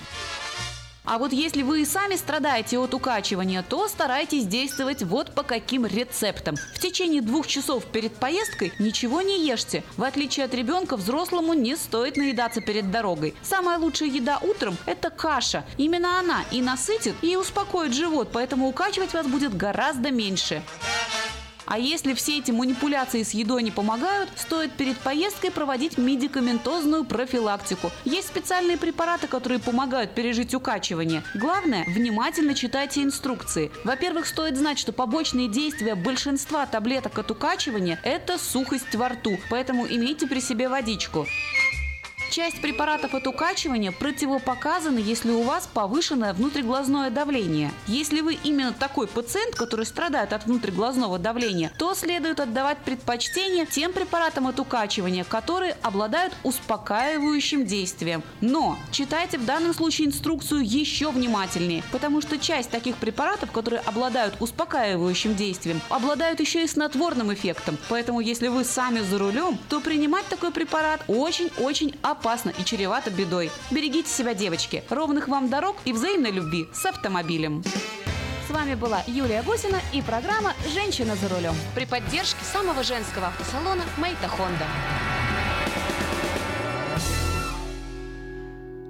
А 1.05 1.17
вот 1.17 1.33
если 1.33 1.63
вы 1.63 1.81
и 1.81 1.85
сами 1.85 2.15
страдаете 2.15 2.79
от 2.79 2.93
укачивания, 2.93 3.61
то 3.61 3.87
старайтесь 3.89 4.45
действовать 4.45 5.03
вот 5.03 5.33
по 5.35 5.43
каким 5.43 5.85
рецептам. 5.85 6.55
В 6.73 6.79
течение 6.79 7.21
двух 7.21 7.45
часов 7.45 7.85
перед 7.85 8.13
поездкой 8.15 8.71
ничего 8.79 9.21
не 9.21 9.45
ешьте. 9.45 9.83
В 9.97 10.03
отличие 10.03 10.45
от 10.45 10.53
ребенка, 10.53 10.95
взрослому 10.95 11.53
не 11.53 11.75
стоит 11.75 12.15
наедаться 12.15 12.61
перед 12.61 12.89
дорогой. 12.89 13.35
Самая 13.41 13.79
лучшая 13.79 14.09
еда 14.09 14.39
утром– 14.41 14.77
это 14.85 15.09
каша. 15.09 15.65
Именно 15.77 16.19
она 16.19 16.45
и 16.51 16.61
насытит, 16.61 17.15
и 17.21 17.35
успокоит 17.35 17.93
живот, 17.93 18.29
поэтому 18.31 18.69
укачивать 18.69 19.13
вас 19.13 19.27
будет 19.27 19.57
гораздо 19.57 20.09
меньше. 20.09 20.63
А 21.65 21.79
если 21.79 22.13
все 22.13 22.39
эти 22.39 22.51
манипуляции 22.51 23.23
с 23.23 23.31
едой 23.31 23.63
не 23.63 23.71
помогают, 23.71 24.29
стоит 24.35 24.73
перед 24.73 24.97
поездкой 24.97 25.51
проводить 25.51 25.97
медикаментозную 25.97 27.05
профилактику. 27.05 27.91
Есть 28.05 28.27
специальные 28.27 28.77
препараты, 28.77 29.27
которые 29.27 29.59
помогают 29.59 30.13
пережить 30.13 30.53
укачивание. 30.53 31.23
Главное, 31.35 31.85
внимательно 31.87 32.53
читайте 32.53 33.03
инструкции. 33.03 33.71
Во-первых, 33.83 34.27
стоит 34.27 34.57
знать, 34.57 34.79
что 34.79 34.91
побочные 34.91 35.47
действия 35.47 35.95
большинства 35.95 36.65
таблеток 36.65 37.17
от 37.17 37.31
укачивания– 37.31 37.99
это 38.03 38.37
сухость 38.37 38.95
во 38.95 39.09
рту, 39.09 39.37
поэтому 39.49 39.87
имейте 39.87 40.27
при 40.27 40.39
себе 40.39 40.67
водичку. 40.67 41.27
Часть 42.33 42.61
препаратов 42.61 43.13
от 43.13 43.27
укачивания 43.27 43.91
противопоказаны, 43.91 44.97
если 44.97 45.29
у 45.29 45.43
вас 45.43 45.69
повышенное 45.71 46.33
внутриглазное 46.33 47.11
давление. 47.11 47.71
Если 47.85 48.21
вы 48.21 48.39
именно 48.43 48.73
такой 48.73 49.05
пациент, 49.05 49.53
который 49.53 49.85
страдает 49.85 50.33
от 50.33 50.47
внутриглазного 50.47 51.19
давления, 51.19 51.71
то 51.77 51.93
следует 51.93 52.39
отдавать 52.39 52.79
предпочтение 52.79 53.67
тем 53.67 53.93
препаратам 53.93 54.47
от 54.47 54.59
укачивания, 54.59 55.23
которые 55.23 55.77
обладают 55.83 56.33
успокаивающим 56.41 57.67
действием. 57.67 58.23
Но 58.41 58.79
читайте 58.89 59.37
в 59.37 59.45
данном 59.45 59.75
случае 59.75 60.07
инструкцию 60.07 60.67
еще 60.67 61.11
внимательнее, 61.11 61.83
потому 61.91 62.19
что 62.19 62.39
часть 62.39 62.71
таких 62.71 62.95
препаратов, 62.95 63.51
которые 63.51 63.81
обладают 63.81 64.37
успокаивающим 64.39 65.35
действием, 65.35 65.79
обладают 65.89 66.39
еще 66.39 66.63
и 66.63 66.67
снотворным 66.67 67.31
эффектом. 67.31 67.77
Поэтому 67.89 68.21
если 68.21 68.47
вы 68.47 68.63
сами 68.63 69.01
за 69.01 69.19
рулем, 69.19 69.59
то 69.69 69.79
принимать 69.79 70.25
такой 70.29 70.49
препарат 70.49 71.03
очень-очень 71.07 71.95
опасно 72.01 72.22
и 72.57 72.63
чревато 72.63 73.11
бедой. 73.11 73.51
Берегите 73.69 74.09
себя, 74.09 74.33
девочки. 74.33 74.83
Ровных 74.89 75.27
вам 75.27 75.49
дорог 75.49 75.75
и 75.83 75.91
взаимной 75.91 76.31
любви 76.31 76.67
с 76.73 76.85
автомобилем. 76.85 77.63
С 78.47 78.49
вами 78.49 78.75
была 78.75 79.03
Юлия 79.07 79.43
Гусина 79.43 79.81
и 79.93 80.01
программа 80.01 80.53
«Женщина 80.73 81.15
за 81.15 81.27
рулем» 81.27 81.55
При 81.75 81.85
поддержке 81.85 82.43
самого 82.45 82.83
женского 82.83 83.27
автосалона 83.27 83.83
«Мэйта 83.97 84.27
Хонда». 84.29 84.67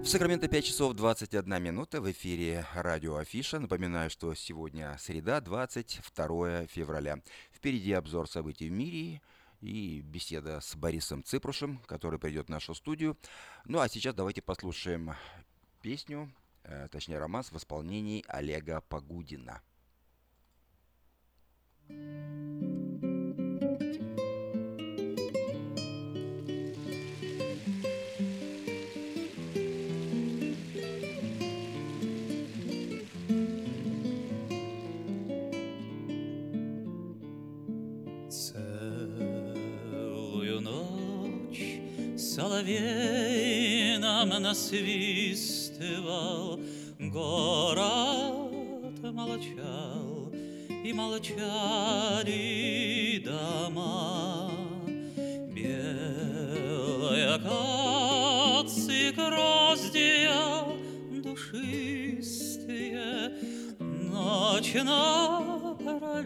В 0.03 0.07
Сакраменто 0.07 0.47
5 0.47 0.65
часов 0.65 0.93
21 0.93 1.63
минута 1.63 2.01
в 2.01 2.11
эфире 2.11 2.67
радио 2.75 3.15
Афиша. 3.15 3.59
Напоминаю, 3.59 4.09
что 4.09 4.35
сегодня 4.35 4.95
среда, 4.99 5.39
22 5.39 6.67
февраля. 6.67 7.19
Впереди 7.51 7.93
обзор 7.93 8.29
событий 8.29 8.69
в 8.69 8.73
мире 8.73 9.21
и 9.63 10.01
беседа 10.01 10.59
с 10.59 10.75
Борисом 10.75 11.23
Ципрушем, 11.23 11.79
который 11.87 12.19
придет 12.19 12.47
в 12.47 12.49
нашу 12.49 12.75
студию. 12.75 13.17
Ну 13.65 13.79
а 13.79 13.87
сейчас 13.87 14.13
давайте 14.13 14.41
послушаем 14.41 15.13
песню, 15.81 16.31
э, 16.63 16.89
точнее 16.91 17.17
романс 17.17 17.51
в 17.51 17.57
исполнении 17.57 18.25
Олега 18.27 18.81
Погудина. 18.81 19.61
Целую 21.87 22.72
соловей 42.43 43.97
нам 43.99 44.29
насвистывал, 44.29 45.79
Город 46.99 48.51
молчал, 49.01 50.31
и 50.83 50.91
молчали 50.93 52.33
дома. 53.23 54.51
Белая 55.55 57.35
акации 57.35 59.11
гроздья 59.11 60.65
душистые, 61.23 62.59
Ночь 63.79 64.73
напролет 64.73 66.23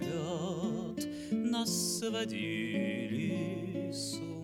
нас 1.31 1.99
сводили 1.99 3.91
с 3.91 4.15
ума. 4.15 4.36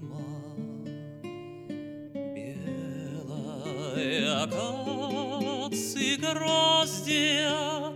Акации 4.43 6.15
гроздья 6.17 7.93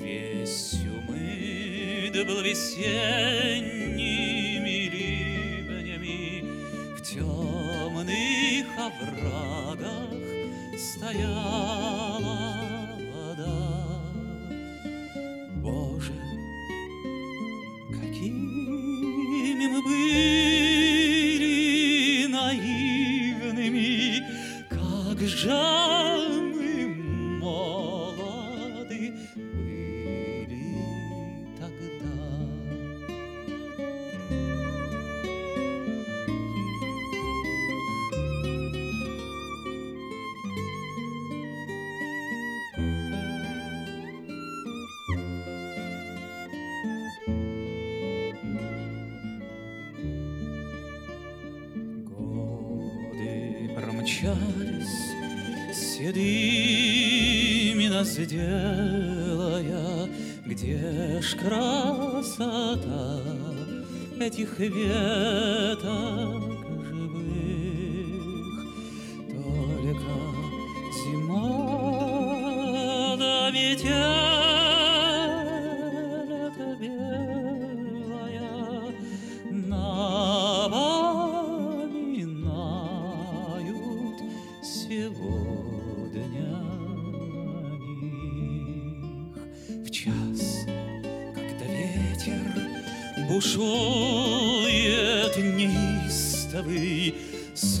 весь 0.00 0.74
умыт 0.84 2.26
был 2.26 2.40
весенними 2.42 3.98
ливнями, 4.88 6.44
В 6.96 7.00
темных 7.02 8.66
оврагах 8.78 9.69
стояла 11.10 11.90
вода. 11.90 11.99
Веток 64.68 66.42
живых? 66.84 68.20
Только 69.28 70.12
зима 70.92 71.56
да 73.18 73.50
метель 73.50 73.90
эта 76.30 76.66
белая 76.78 78.52
напоминают 79.50 81.00
сегодня 84.62 86.36
них. 88.02 89.36
В 89.86 89.88
час, 89.90 90.40
когда 91.34 91.66
ветер 91.66 92.44
бушует 93.28 94.19
неистовый, 96.60 97.14
с 97.54 97.80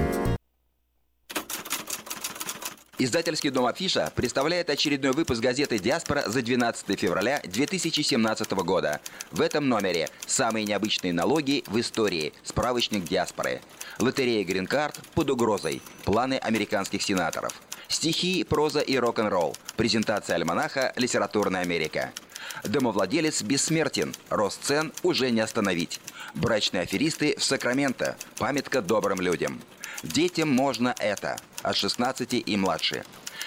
Издательский 3.03 3.49
дом 3.49 3.65
«Афиша» 3.65 4.13
представляет 4.15 4.69
очередной 4.69 5.11
выпуск 5.11 5.41
газеты 5.41 5.79
«Диаспора» 5.79 6.21
за 6.27 6.43
12 6.43 6.99
февраля 6.99 7.41
2017 7.43 8.51
года. 8.51 9.01
В 9.31 9.41
этом 9.41 9.67
номере 9.67 10.07
самые 10.27 10.67
необычные 10.67 11.11
налоги 11.11 11.63
в 11.65 11.79
истории. 11.79 12.31
Справочник 12.43 13.05
«Диаспоры». 13.05 13.61
Лотерея 13.97 14.45
«Грин-карт» 14.45 14.99
под 15.15 15.31
угрозой. 15.31 15.81
Планы 16.05 16.35
американских 16.35 17.01
сенаторов. 17.01 17.59
Стихи, 17.87 18.43
проза 18.43 18.81
и 18.81 18.95
рок-н-ролл. 18.97 19.57
Презентация 19.77 20.35
альманаха 20.35 20.93
«Литературная 20.95 21.61
Америка». 21.61 22.13
Домовладелец 22.63 23.41
бессмертен. 23.41 24.13
Рост 24.29 24.63
цен 24.63 24.93
уже 25.01 25.31
не 25.31 25.41
остановить. 25.41 25.99
Брачные 26.35 26.83
аферисты 26.83 27.33
в 27.35 27.43
Сакраменто. 27.43 28.15
Памятка 28.37 28.83
добрым 28.83 29.21
людям. 29.21 29.59
Детям 30.03 30.49
можно 30.49 30.95
это 30.97 31.37
от 31.61 31.75
16 31.75 32.33
и 32.33 32.57
младше. 32.57 33.03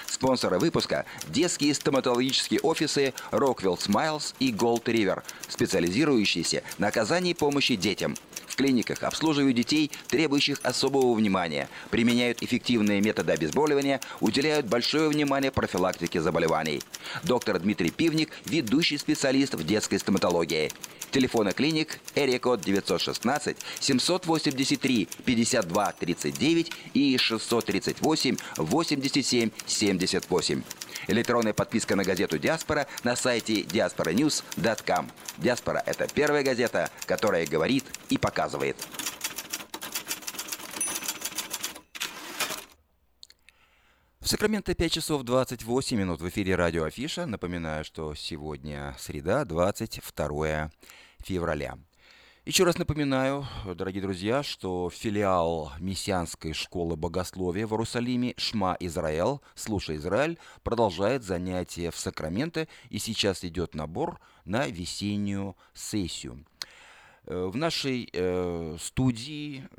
Спонсоры 0.07 0.57
выпуска– 0.57 1.05
детские 1.27 1.73
стоматологические 1.73 2.61
офисы 2.61 3.13
Rockwell 3.31 3.77
Smiles 3.77 4.33
и 4.39 4.53
Gold 4.53 4.85
River, 4.85 5.23
специализирующиеся 5.49 6.63
на 6.77 6.87
оказании 6.87 7.33
помощи 7.33 7.75
детям. 7.75 8.15
В 8.47 8.55
клиниках 8.55 9.03
обслуживают 9.03 9.57
детей, 9.57 9.91
требующих 10.07 10.59
особого 10.63 11.13
внимания, 11.13 11.67
применяют 11.89 12.41
эффективные 12.41 13.01
методы 13.01 13.33
обезболивания, 13.33 13.99
уделяют 14.21 14.65
большое 14.65 15.09
внимание 15.09 15.51
профилактике 15.51 16.21
заболеваний. 16.21 16.81
Доктор 17.23 17.59
Дмитрий 17.59 17.91
Пивник– 17.91 18.29
ведущий 18.45 18.97
специалист 18.97 19.55
в 19.55 19.65
детской 19.65 19.99
стоматологии. 19.99 20.71
Телефоны 21.11 21.51
клиник 21.53 21.99
Эрикод 22.15 22.61
916 22.61 23.57
783 23.79 25.07
52 25.25 25.91
39 25.93 26.71
и 26.93 27.17
638 27.17 28.37
87 28.57 29.49
78. 29.65 30.63
Электронная 31.07 31.53
подписка 31.53 31.95
на 31.95 32.03
газету 32.03 32.37
«Диаспора» 32.37 32.87
на 33.03 33.15
сайте 33.15 33.61
diasporanews.com. 33.61 35.11
«Диаспора»— 35.37 35.83
это 35.85 36.07
первая 36.13 36.43
газета, 36.43 36.89
которая 37.05 37.45
говорит 37.45 37.85
и 38.09 38.17
показывает. 38.17 38.75
В 44.25 44.27
Сакраменто 44.27 44.73
5 44.73 44.91
часов 44.91 45.21
28 45.21 45.95
минут 45.95 46.19
в 46.19 46.27
эфире 46.29 46.55
радио 46.55 46.85
Афиша. 46.85 47.27
Напоминаю, 47.27 47.85
что 47.85 48.15
сегодня 48.15 48.95
среда, 48.97 49.45
22 49.45 50.71
февраля. 51.19 51.77
Еще 52.43 52.63
раз 52.63 52.79
напоминаю, 52.79 53.45
дорогие 53.75 54.01
друзья, 54.01 54.41
что 54.41 54.89
филиал 54.89 55.73
Мессианской 55.79 56.53
школы 56.53 56.95
богословия 56.95 57.67
в 57.67 57.73
Иерусалиме 57.73 58.33
Шма 58.35 58.75
Израиль, 58.79 59.41
Слушай 59.53 59.97
Израиль, 59.97 60.39
продолжает 60.63 61.21
занятия 61.21 61.91
в 61.91 61.95
Сакраменто, 61.95 62.67
и 62.89 62.97
сейчас 62.97 63.45
идет 63.45 63.75
набор 63.75 64.19
на 64.43 64.65
весеннюю 64.65 65.55
сессию. 65.75 66.43
Э, 67.27 67.45
В 67.45 67.55
нашей 67.55 68.09
э, 68.11 68.77
студии 68.81 69.69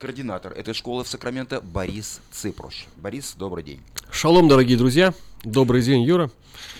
координатор 0.00 0.52
этой 0.54 0.72
школы 0.72 1.04
в 1.04 1.08
Сакраменто 1.08 1.60
Борис 1.60 2.22
Ципруш. 2.32 2.86
Борис, 2.96 3.34
добрый 3.38 3.62
день. 3.62 3.80
Шалом, 4.10 4.48
дорогие 4.48 4.78
друзья. 4.78 5.12
Добрый 5.44 5.82
день, 5.82 6.02
Юра. 6.02 6.30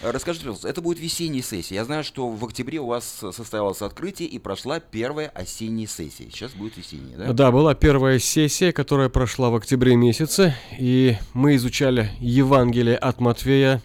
Э, 0.03 0.11
Расскажите, 0.11 0.45
пожалуйста, 0.47 0.69
это 0.69 0.81
будет 0.81 0.99
весенняя 0.99 1.43
сессия. 1.43 1.75
Я 1.75 1.85
знаю, 1.85 2.03
что 2.03 2.31
в 2.31 2.43
октябре 2.43 2.81
у 2.81 2.87
вас 2.87 3.23
состоялось 3.33 3.83
открытие 3.83 4.27
и 4.27 4.39
прошла 4.39 4.81
первая 4.81 5.29
осенняя 5.29 5.87
сессия. 5.87 6.31
Сейчас 6.31 6.53
будет 6.53 6.79
весенняя, 6.79 7.19
да? 7.19 7.33
Да, 7.35 7.53
была 7.53 7.75
первая 7.75 8.19
сессия, 8.19 8.73
которая 8.73 9.11
прошла 9.11 9.51
в 9.51 9.55
октябре 9.55 9.97
месяце, 9.97 10.55
и 10.79 11.19
мы 11.35 11.57
изучали 11.57 12.13
Евангелие 12.21 12.97
от 12.97 13.21
Матфея 13.21 13.83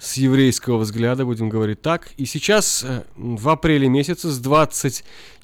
с 0.00 0.14
еврейского 0.16 0.78
взгляда, 0.78 1.26
будем 1.26 1.50
говорить 1.50 1.82
так. 1.82 2.12
И 2.16 2.24
сейчас, 2.24 2.84
э, 2.84 3.02
в 3.16 3.48
апреле 3.50 3.88
месяце, 3.88 4.30
с 4.30 4.38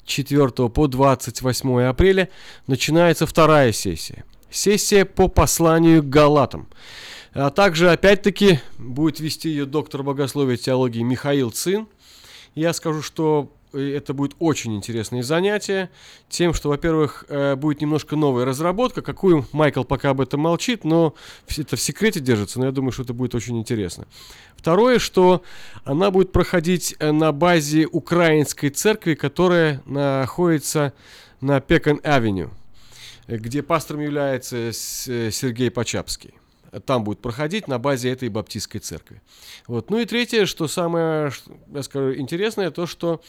24 0.05 0.69
по 0.69 0.87
28 0.87 1.81
апреля, 1.83 2.29
начинается 2.67 3.25
вторая 3.25 3.71
сессия. 3.71 4.23
Сессия 4.49 5.03
по 5.03 5.27
посланию 5.27 6.03
к 6.03 6.09
Галатам. 6.09 6.67
А 7.33 7.49
также, 7.49 7.91
опять-таки, 7.91 8.59
будет 8.77 9.19
вести 9.19 9.49
ее 9.49 9.65
доктор 9.65 10.03
богословия 10.03 10.55
и 10.55 10.57
теологии 10.57 11.01
Михаил 11.01 11.51
Цин. 11.51 11.87
Я 12.53 12.71
скажу, 12.71 13.01
что 13.01 13.51
это 13.75 14.13
будет 14.13 14.35
очень 14.39 14.75
интересное 14.75 15.23
занятие, 15.23 15.89
тем, 16.29 16.53
что, 16.53 16.69
во-первых, 16.69 17.25
э, 17.27 17.55
будет 17.55 17.81
немножко 17.81 18.15
новая 18.15 18.45
разработка, 18.45 19.01
какую 19.01 19.45
Майкл 19.51 19.83
пока 19.83 20.11
об 20.11 20.21
этом 20.21 20.41
молчит, 20.41 20.83
но 20.83 21.15
это 21.57 21.75
в 21.75 21.81
секрете 21.81 22.19
держится, 22.19 22.59
но 22.59 22.65
я 22.65 22.71
думаю, 22.71 22.91
что 22.91 23.03
это 23.03 23.13
будет 23.13 23.35
очень 23.35 23.57
интересно. 23.57 24.05
Второе, 24.55 24.99
что 24.99 25.43
она 25.83 26.11
будет 26.11 26.31
проходить 26.31 26.95
э, 26.99 27.11
на 27.11 27.31
базе 27.31 27.85
украинской 27.85 28.69
церкви, 28.69 29.15
которая 29.15 29.81
находится 29.85 30.93
на 31.41 31.59
Пекан-авеню, 31.59 32.49
э, 33.27 33.37
где 33.37 33.61
пастором 33.61 34.01
является 34.01 34.71
Сергей 34.71 35.69
Почапский 35.69 36.33
там 36.79 37.03
будет 37.03 37.19
проходить 37.19 37.67
на 37.67 37.79
базе 37.79 38.09
этой 38.11 38.29
баптистской 38.29 38.79
церкви. 38.79 39.21
Вот. 39.67 39.89
Ну 39.89 39.99
и 39.99 40.05
третье, 40.05 40.45
что 40.45 40.67
самое, 40.67 41.31
я 41.73 41.83
скажу, 41.83 42.15
интересное, 42.15 42.71
то, 42.71 42.85
что 42.85 43.21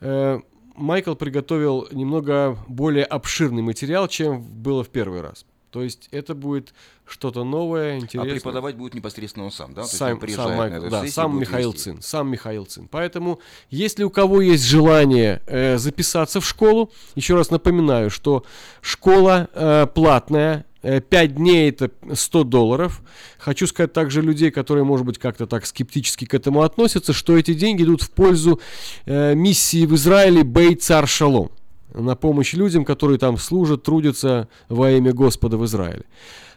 э, 0.00 0.40
Майкл 0.74 1.14
приготовил 1.14 1.88
немного 1.90 2.56
более 2.68 3.04
обширный 3.04 3.62
материал, 3.62 4.08
чем 4.08 4.42
было 4.42 4.84
в 4.84 4.88
первый 4.88 5.20
раз. 5.20 5.44
То 5.70 5.82
есть 5.82 6.08
это 6.12 6.34
будет 6.34 6.72
что-то 7.06 7.44
новое, 7.44 7.94
А 7.94 7.98
интересное. 7.98 8.34
преподавать 8.34 8.76
будет 8.76 8.94
непосредственно 8.94 9.44
он 9.44 9.52
сам, 9.52 9.74
да? 9.74 9.82
То 9.82 9.86
есть 9.88 9.98
Сам, 9.98 10.18
приезжает 10.18 10.48
сам 10.48 10.56
Майкл, 10.56 10.88
да, 10.88 11.00
сессию, 11.00 11.12
сам 11.12 11.40
Михаил 11.40 11.72
вести. 11.72 11.84
Цин, 11.84 12.02
сам 12.02 12.30
Михаил 12.30 12.64
Цин. 12.64 12.88
Поэтому, 12.88 13.38
если 13.68 14.02
у 14.04 14.10
кого 14.10 14.40
есть 14.40 14.64
желание 14.64 15.42
э, 15.46 15.76
записаться 15.76 16.40
в 16.40 16.46
школу, 16.46 16.90
еще 17.16 17.34
раз 17.34 17.50
напоминаю, 17.50 18.08
что 18.08 18.44
школа 18.80 19.48
э, 19.52 19.86
платная, 19.94 20.64
5 20.82 21.34
дней 21.34 21.70
это 21.70 21.90
100 22.12 22.44
долларов. 22.44 23.02
Хочу 23.38 23.66
сказать 23.66 23.92
также 23.92 24.22
людей, 24.22 24.50
которые, 24.50 24.84
может 24.84 25.06
быть, 25.06 25.18
как-то 25.18 25.46
так 25.46 25.66
скептически 25.66 26.24
к 26.24 26.34
этому 26.34 26.62
относятся, 26.62 27.12
что 27.12 27.36
эти 27.36 27.54
деньги 27.54 27.82
идут 27.82 28.02
в 28.02 28.10
пользу 28.10 28.60
э, 29.06 29.34
миссии 29.34 29.86
в 29.86 29.94
Израиле 29.94 30.42
Бей 30.42 30.74
Цар 30.76 31.08
Шалом 31.08 31.50
на 31.92 32.14
помощь 32.14 32.54
людям, 32.54 32.84
которые 32.84 33.18
там 33.18 33.38
служат, 33.38 33.82
трудятся 33.82 34.48
во 34.68 34.90
имя 34.92 35.12
Господа 35.12 35.56
в 35.56 35.64
Израиле. 35.64 36.04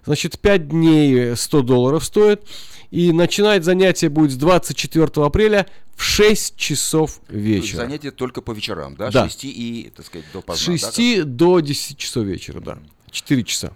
Значит, 0.05 0.39
5 0.39 0.67
дней 0.69 1.35
100 1.35 1.61
долларов 1.61 2.03
стоит. 2.03 2.43
И 2.89 3.13
начинать 3.13 3.63
занятие 3.63 4.09
будет 4.09 4.31
с 4.31 4.35
24 4.35 5.05
апреля 5.25 5.65
в 5.95 6.03
6 6.03 6.57
часов 6.57 7.21
То 7.27 7.33
вечера. 7.33 7.77
Занятия 7.77 8.11
только 8.11 8.41
по 8.41 8.51
вечерам, 8.51 8.95
да? 8.95 9.09
Да. 9.11 9.29
С 9.29 9.31
6 9.33 9.45
и, 9.45 9.93
так 9.95 10.05
сказать, 10.05 10.25
до 10.33 10.41
С 10.41 10.43
поздна, 10.43 10.73
да, 10.73 10.79
6 10.79 11.23
до 11.23 11.59
10 11.61 11.97
часов 11.97 12.25
вечера, 12.25 12.59
да. 12.59 12.79
4 13.09 13.43
часа. 13.45 13.73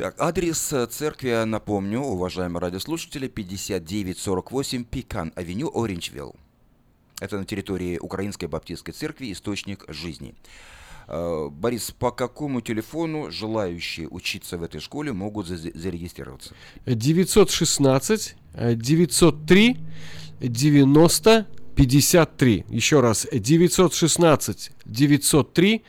Так, 0.00 0.14
адрес 0.18 0.72
э, 0.72 0.86
церкви, 0.86 1.44
напомню, 1.44 2.00
уважаемые 2.00 2.62
радиослушатели, 2.62 3.28
5948 3.28 4.84
Пикан-авеню, 4.84 5.70
Оринджвилл. 5.74 6.36
Это 7.20 7.36
на 7.36 7.44
территории 7.44 7.98
Украинской 7.98 8.46
Баптистской 8.46 8.94
церкви 8.94 9.30
«Источник 9.30 9.84
жизни». 9.88 10.34
Э, 11.06 11.48
Борис, 11.50 11.90
по 11.90 12.12
какому 12.12 12.62
телефону 12.62 13.30
желающие 13.30 14.08
учиться 14.08 14.56
в 14.56 14.62
этой 14.62 14.80
школе 14.80 15.12
могут 15.12 15.48
за- 15.48 15.58
зарегистрироваться? 15.58 16.54
916 16.86 18.36
э, 18.54 18.74
903 18.76 19.76
90 20.40 21.46
53. 21.76 22.64
Еще 22.70 23.00
раз, 23.00 23.26
916 23.30 24.70
903 24.86 25.84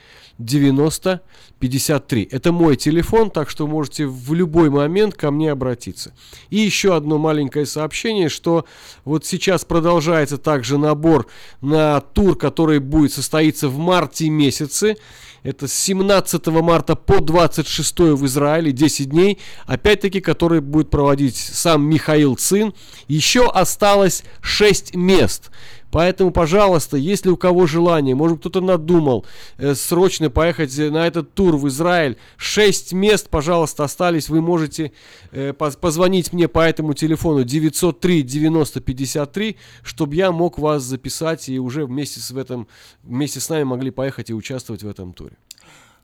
90 0.45 1.21
53. 1.61 2.27
Это 2.31 2.51
мой 2.51 2.75
телефон, 2.75 3.29
так 3.29 3.49
что 3.49 3.67
можете 3.67 4.07
в 4.07 4.33
любой 4.33 4.69
момент 4.69 5.13
ко 5.15 5.31
мне 5.31 5.51
обратиться. 5.51 6.11
И 6.49 6.57
еще 6.57 6.95
одно 6.95 7.17
маленькое 7.19 7.65
сообщение, 7.65 8.29
что 8.29 8.65
вот 9.05 9.25
сейчас 9.25 9.63
продолжается 9.63 10.37
также 10.37 10.77
набор 10.77 11.27
на 11.61 12.01
тур, 12.01 12.35
который 12.35 12.79
будет 12.79 13.13
состоиться 13.13 13.69
в 13.69 13.77
марте 13.77 14.29
месяце. 14.29 14.97
Это 15.43 15.67
с 15.67 15.73
17 15.73 16.47
марта 16.47 16.95
по 16.95 17.19
26 17.19 17.99
в 17.99 18.25
Израиле, 18.25 18.71
10 18.71 19.09
дней. 19.09 19.39
Опять-таки, 19.65 20.19
который 20.19 20.61
будет 20.61 20.89
проводить 20.89 21.35
сам 21.35 21.83
Михаил 21.83 22.35
Цин. 22.35 22.73
Еще 23.07 23.47
осталось 23.47 24.23
6 24.41 24.95
мест. 24.95 25.51
Поэтому, 25.91 26.31
пожалуйста, 26.31 26.97
если 26.97 27.29
у 27.29 27.37
кого 27.37 27.67
желание, 27.67 28.15
может 28.15 28.39
кто-то 28.39 28.61
надумал 28.61 29.25
э, 29.57 29.75
срочно 29.75 30.29
поехать 30.29 30.77
э, 30.79 30.89
на 30.89 31.05
этот 31.05 31.33
тур 31.33 31.57
в 31.57 31.67
Израиль, 31.67 32.17
6 32.37 32.93
мест, 32.93 33.29
пожалуйста, 33.29 33.83
остались, 33.83 34.29
вы 34.29 34.41
можете 34.41 34.93
э, 35.31 35.53
поз- 35.53 35.75
позвонить 35.75 36.31
мне 36.33 36.47
по 36.47 36.59
этому 36.59 36.93
телефону 36.93 37.43
903 37.43 38.23
90 38.23 38.81
53, 38.81 39.57
чтобы 39.83 40.15
я 40.15 40.31
мог 40.31 40.57
вас 40.57 40.83
записать 40.83 41.49
и 41.49 41.59
уже 41.59 41.85
вместе 41.85 42.19
с, 42.19 42.31
в 42.31 42.37
этом, 42.37 42.67
вместе 43.03 43.39
с 43.39 43.49
нами 43.49 43.63
могли 43.63 43.91
поехать 43.91 44.29
и 44.29 44.33
участвовать 44.33 44.83
в 44.83 44.87
этом 44.87 45.13
туре. 45.13 45.35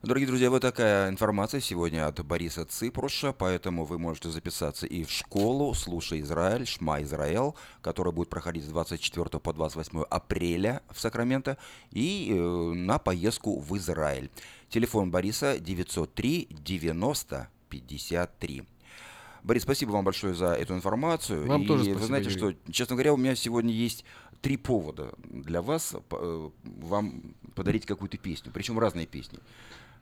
Дорогие 0.00 0.28
друзья, 0.28 0.48
вот 0.48 0.62
такая 0.62 1.10
информация 1.10 1.60
сегодня 1.60 2.06
от 2.06 2.24
Бориса 2.24 2.64
Ципруша, 2.64 3.32
поэтому 3.32 3.84
вы 3.84 3.98
можете 3.98 4.30
записаться 4.30 4.86
и 4.86 5.02
в 5.02 5.10
школу 5.10 5.74
«Слушай 5.74 6.20
Израиль», 6.20 6.66
«Шма 6.66 7.02
Израил», 7.02 7.56
которая 7.82 8.14
будет 8.14 8.28
проходить 8.28 8.62
с 8.64 8.68
24 8.68 9.40
по 9.40 9.52
28 9.52 10.02
апреля 10.08 10.82
в 10.92 11.00
Сакраменто, 11.00 11.58
и 11.90 12.28
э, 12.30 12.34
на 12.38 13.00
поездку 13.00 13.58
в 13.58 13.76
Израиль. 13.76 14.30
Телефон 14.68 15.10
Бориса 15.10 15.58
903 15.58 16.46
90 16.48 17.50
53. 17.68 18.62
Борис, 19.42 19.62
спасибо 19.64 19.90
вам 19.90 20.04
большое 20.04 20.32
за 20.32 20.52
эту 20.52 20.74
информацию. 20.74 21.44
Вам 21.48 21.62
и 21.62 21.66
тоже 21.66 21.78
вы 21.80 21.90
спасибо, 21.90 22.06
знаете, 22.06 22.30
Юрий. 22.30 22.38
что, 22.38 22.72
честно 22.72 22.94
говоря, 22.94 23.14
у 23.14 23.16
меня 23.16 23.34
сегодня 23.34 23.72
есть 23.72 24.04
три 24.42 24.56
повода 24.56 25.12
для 25.24 25.60
вас, 25.60 25.96
э, 26.10 26.50
вам 26.62 27.34
подарить 27.56 27.84
какую-то 27.84 28.16
песню, 28.16 28.52
причем 28.54 28.78
разные 28.78 29.06
песни. 29.06 29.40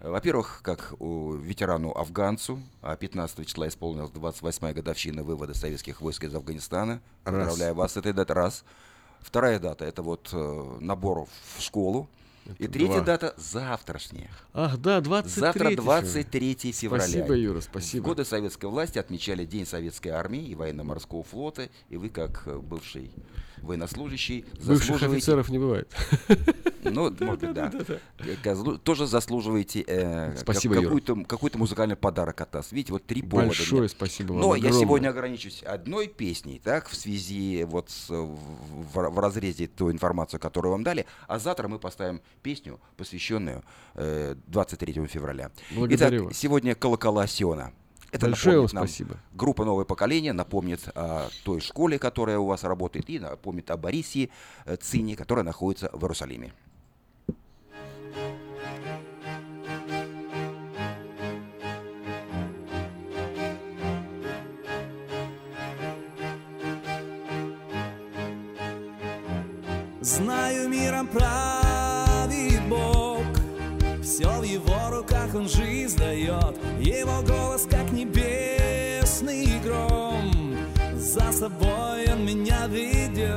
Во-первых, 0.00 0.61
как 0.62 0.92
ветерану-афганцу, 1.00 2.61
а 2.82 2.96
15 2.96 3.46
числа 3.46 3.68
исполнилась 3.68 4.11
28-я 4.11 4.72
годовщина 4.74 5.22
вывода 5.22 5.54
советских 5.54 6.00
войск 6.00 6.24
из 6.24 6.35
Афганистана. 6.35 7.00
Раз. 7.24 7.35
Поздравляю 7.48 7.74
вас 7.74 7.92
с 7.92 7.96
этой 7.96 8.12
датой. 8.12 8.37
Раз. 8.37 8.64
Вторая 9.20 9.59
дата– 9.59 9.85
это 9.87 10.02
вот 10.02 10.28
э, 10.32 10.76
набор 10.80 11.26
в 11.56 11.61
школу. 11.62 12.09
И 12.59 12.64
Это 12.64 12.72
третья 12.74 12.96
два. 12.96 13.00
дата– 13.04 13.35
завтрашняя. 13.38 14.30
Ах, 14.52 14.78
да, 14.78 15.00
23 15.00 15.40
Завтра 15.40 15.70
же. 15.70 15.76
23 15.76 16.54
февраля. 16.72 17.02
Спасибо, 17.04 17.35
Юра, 17.35 17.61
В 17.61 17.64
спасибо. 17.64 18.04
годы 18.04 18.24
советской 18.24 18.66
власти 18.66 18.98
отмечали 18.98 19.44
День 19.44 19.66
советской 19.66 20.09
армии 20.11 20.44
и 20.46 20.54
военно-морского 20.54 21.24
флота. 21.24 21.68
И 21.88 21.96
вы, 21.96 22.09
как 22.11 22.42
э, 22.46 22.56
бывший 22.59 23.11
военнослужащий, 23.66 24.44
Бывших 24.64 24.96
заслуживаете- 24.96 25.16
офицеров 25.16 25.48
не 25.50 25.59
бывает. 25.59 25.88
Ну, 26.85 27.11
может 27.20 27.40
быть, 27.40 27.52
да. 27.52 27.72
Козлу- 28.42 28.79
Тоже 28.79 29.07
заслуживаете 29.07 29.85
э, 29.87 30.37
какой-то, 31.26 31.59
музыкальный 31.59 31.96
подарок 31.96 32.40
от 32.40 32.55
нас. 32.55 32.72
Видите, 32.72 32.92
вот 32.92 33.05
три 33.05 33.22
повода. 33.22 33.48
Большое 33.48 33.88
спасибо 33.88 34.33
вам 34.35 34.40
Но 34.42 34.55
я 34.55 34.72
сегодня 34.72 35.09
ограничусь 35.09 35.62
одной 35.62 36.07
песней, 36.09 36.61
так, 36.62 36.88
в 36.88 36.94
связи 36.94 37.64
вот 37.64 37.90
в, 38.09 39.18
разрезе 39.20 39.66
той 39.66 39.92
информации, 39.92 40.38
которую 40.38 40.72
вам 40.72 40.85
дали. 40.85 41.07
А 41.26 41.38
завтра 41.38 41.68
мы 41.68 41.79
поставим 41.79 42.20
песню, 42.42 42.81
посвященную 42.96 43.62
э, 43.94 44.37
23 44.46 45.07
февраля. 45.07 45.50
Благодарю 45.74 46.26
Итак, 46.26 46.37
сегодня 46.37 46.74
«Колокола 46.74 47.26
Сиона». 47.26 47.72
Это 48.12 48.27
Большое 48.27 48.61
вам 48.61 48.69
нам 48.73 48.87
спасибо. 48.87 49.16
Группа 49.35 49.64
«Новое 49.64 49.85
поколение» 49.85 50.33
напомнит 50.33 50.88
о 50.95 51.29
той 51.45 51.61
школе, 51.61 51.99
которая 51.99 52.38
у 52.38 52.47
вас 52.47 52.64
работает, 52.64 53.11
и 53.11 53.19
напомнит 53.19 53.71
о 53.71 53.77
Борисе 53.77 54.31
э, 54.64 54.77
Цине, 54.77 55.16
которая 55.16 55.45
находится 55.45 55.90
в 55.92 56.03
Иерусалиме. 56.03 56.53
Знаю, 70.07 70.69
миром 70.69 71.09
правит 71.09 72.62
Бог 72.69 73.27
Все 74.03 74.29
в 74.40 74.45
его 74.45 74.90
руках 74.90 75.35
он 75.35 75.49
жизнь 75.49 75.99
дает 75.99 76.15
голос, 77.57 77.66
как 77.71 77.90
небесный 77.92 79.59
гром. 79.64 80.57
За 80.95 81.33
собой 81.33 82.12
он 82.12 82.25
меня 82.25 82.66
ведет. 82.66 83.37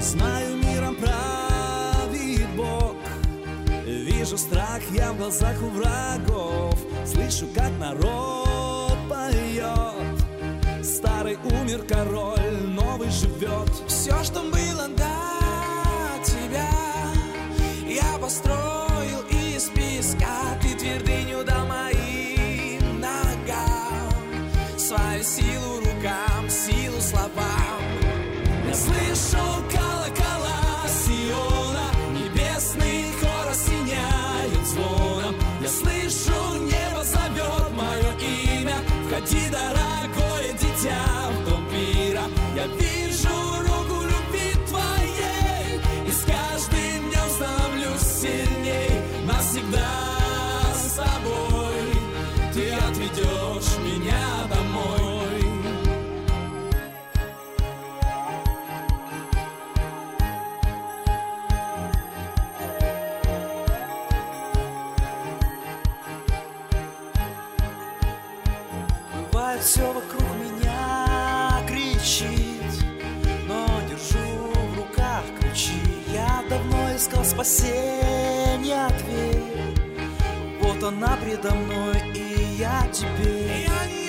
Знаю, 0.00 0.56
миром 0.56 0.96
правит 0.96 2.48
Бог. 2.56 2.96
Вижу 3.84 4.38
страх 4.38 4.80
я 4.92 5.12
в 5.12 5.18
глазах 5.18 5.56
у 5.62 5.68
врагов. 5.68 6.78
Слышу, 7.04 7.46
как 7.54 7.70
народ 7.78 8.39
умер 11.52 11.82
король, 11.88 12.62
новый 12.66 13.10
живет. 13.10 13.70
Все, 13.86 14.22
что 14.24 14.40
было 14.42 14.59
все 69.60 69.92
вокруг 69.92 70.22
меня 70.36 71.62
кричит 71.66 72.62
Но 73.46 73.66
держу 73.88 74.52
в 74.72 74.76
руках 74.78 75.22
ключи. 75.38 75.82
Я 76.12 76.42
давно 76.48 76.96
искал 76.96 77.24
спасения 77.24 78.88
дверь 79.04 79.76
Вот 80.62 80.82
она 80.82 81.16
предо 81.22 81.54
мной 81.54 81.96
и 82.14 82.56
я 82.58 82.86
тебе 82.92 83.64
Я 83.64 83.86
не 83.86 83.99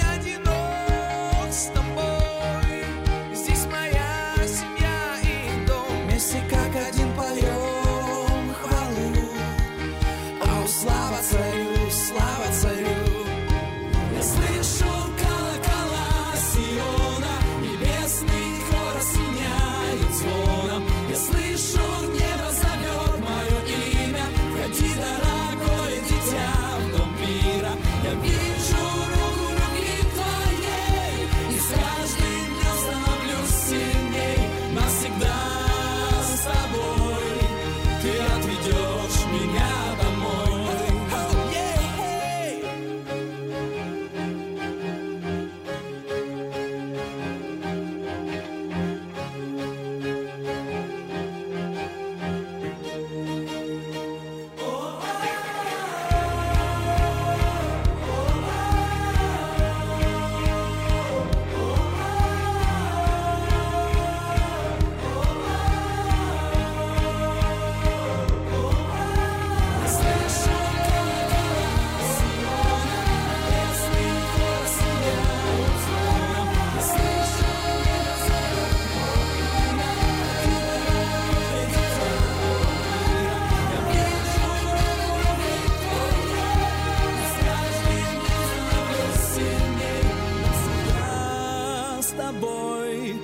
с 92.11 92.13
тобой, 92.13 93.15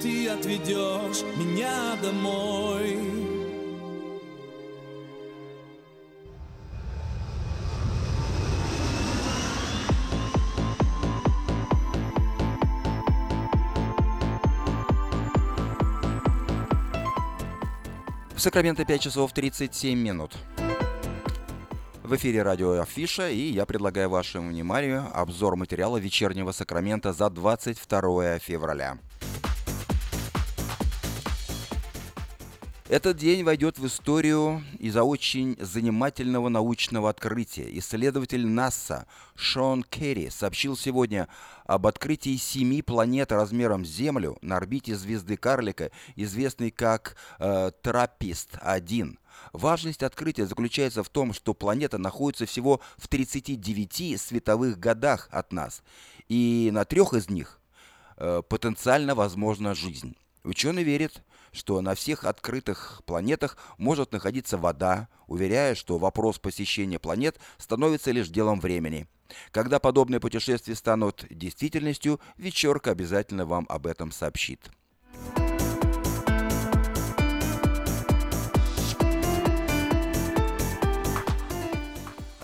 ты 0.00 0.28
отведешь 0.28 1.22
меня 1.36 1.96
домой. 2.00 2.98
В 18.34 18.38
Сакраменто 18.38 18.84
5 18.84 19.00
часов 19.00 19.32
37 19.32 19.98
минут. 19.98 20.32
В 22.06 22.14
эфире 22.14 22.42
радио 22.42 22.80
Афиша, 22.80 23.30
и 23.30 23.50
я 23.50 23.66
предлагаю 23.66 24.08
вашему 24.08 24.50
вниманию 24.50 25.10
обзор 25.12 25.56
материала 25.56 25.96
вечернего 25.96 26.52
Сакрамента 26.52 27.12
за 27.12 27.28
22 27.30 28.38
февраля. 28.38 28.98
Этот 32.88 33.16
день 33.16 33.42
войдет 33.42 33.80
в 33.80 33.86
историю 33.88 34.62
из-за 34.78 35.02
очень 35.02 35.56
занимательного 35.58 36.48
научного 36.48 37.10
открытия. 37.10 37.66
Исследователь 37.76 38.46
НАСА 38.46 39.08
Шон 39.34 39.82
Керри 39.82 40.30
сообщил 40.30 40.76
сегодня 40.76 41.26
об 41.64 41.88
открытии 41.88 42.36
семи 42.36 42.82
планет 42.82 43.32
размером 43.32 43.84
с 43.84 43.88
Землю 43.88 44.38
на 44.42 44.58
орбите 44.58 44.94
звезды 44.94 45.36
Карлика, 45.36 45.90
известной 46.14 46.70
как 46.70 47.16
э, 47.40 47.72
Траппист-1. 47.82 49.16
Важность 49.56 50.02
открытия 50.02 50.44
заключается 50.44 51.02
в 51.02 51.08
том, 51.08 51.32
что 51.32 51.54
планета 51.54 51.96
находится 51.96 52.44
всего 52.44 52.82
в 52.98 53.08
39 53.08 54.20
световых 54.20 54.78
годах 54.78 55.28
от 55.30 55.50
нас, 55.50 55.82
и 56.28 56.68
на 56.74 56.84
трех 56.84 57.14
из 57.14 57.30
них 57.30 57.58
э, 58.18 58.42
потенциально 58.46 59.14
возможна 59.14 59.74
жизнь. 59.74 60.14
Ученые 60.44 60.84
верят, 60.84 61.22
что 61.52 61.80
на 61.80 61.94
всех 61.94 62.24
открытых 62.24 63.00
планетах 63.06 63.56
может 63.78 64.12
находиться 64.12 64.58
вода, 64.58 65.08
уверяя, 65.26 65.74
что 65.74 65.96
вопрос 65.96 66.38
посещения 66.38 66.98
планет 66.98 67.40
становится 67.56 68.10
лишь 68.10 68.28
делом 68.28 68.60
времени. 68.60 69.08
Когда 69.52 69.78
подобные 69.78 70.20
путешествия 70.20 70.74
станут 70.74 71.24
действительностью, 71.30 72.20
вечерка 72.36 72.90
обязательно 72.90 73.46
вам 73.46 73.64
об 73.70 73.86
этом 73.86 74.12
сообщит. 74.12 74.70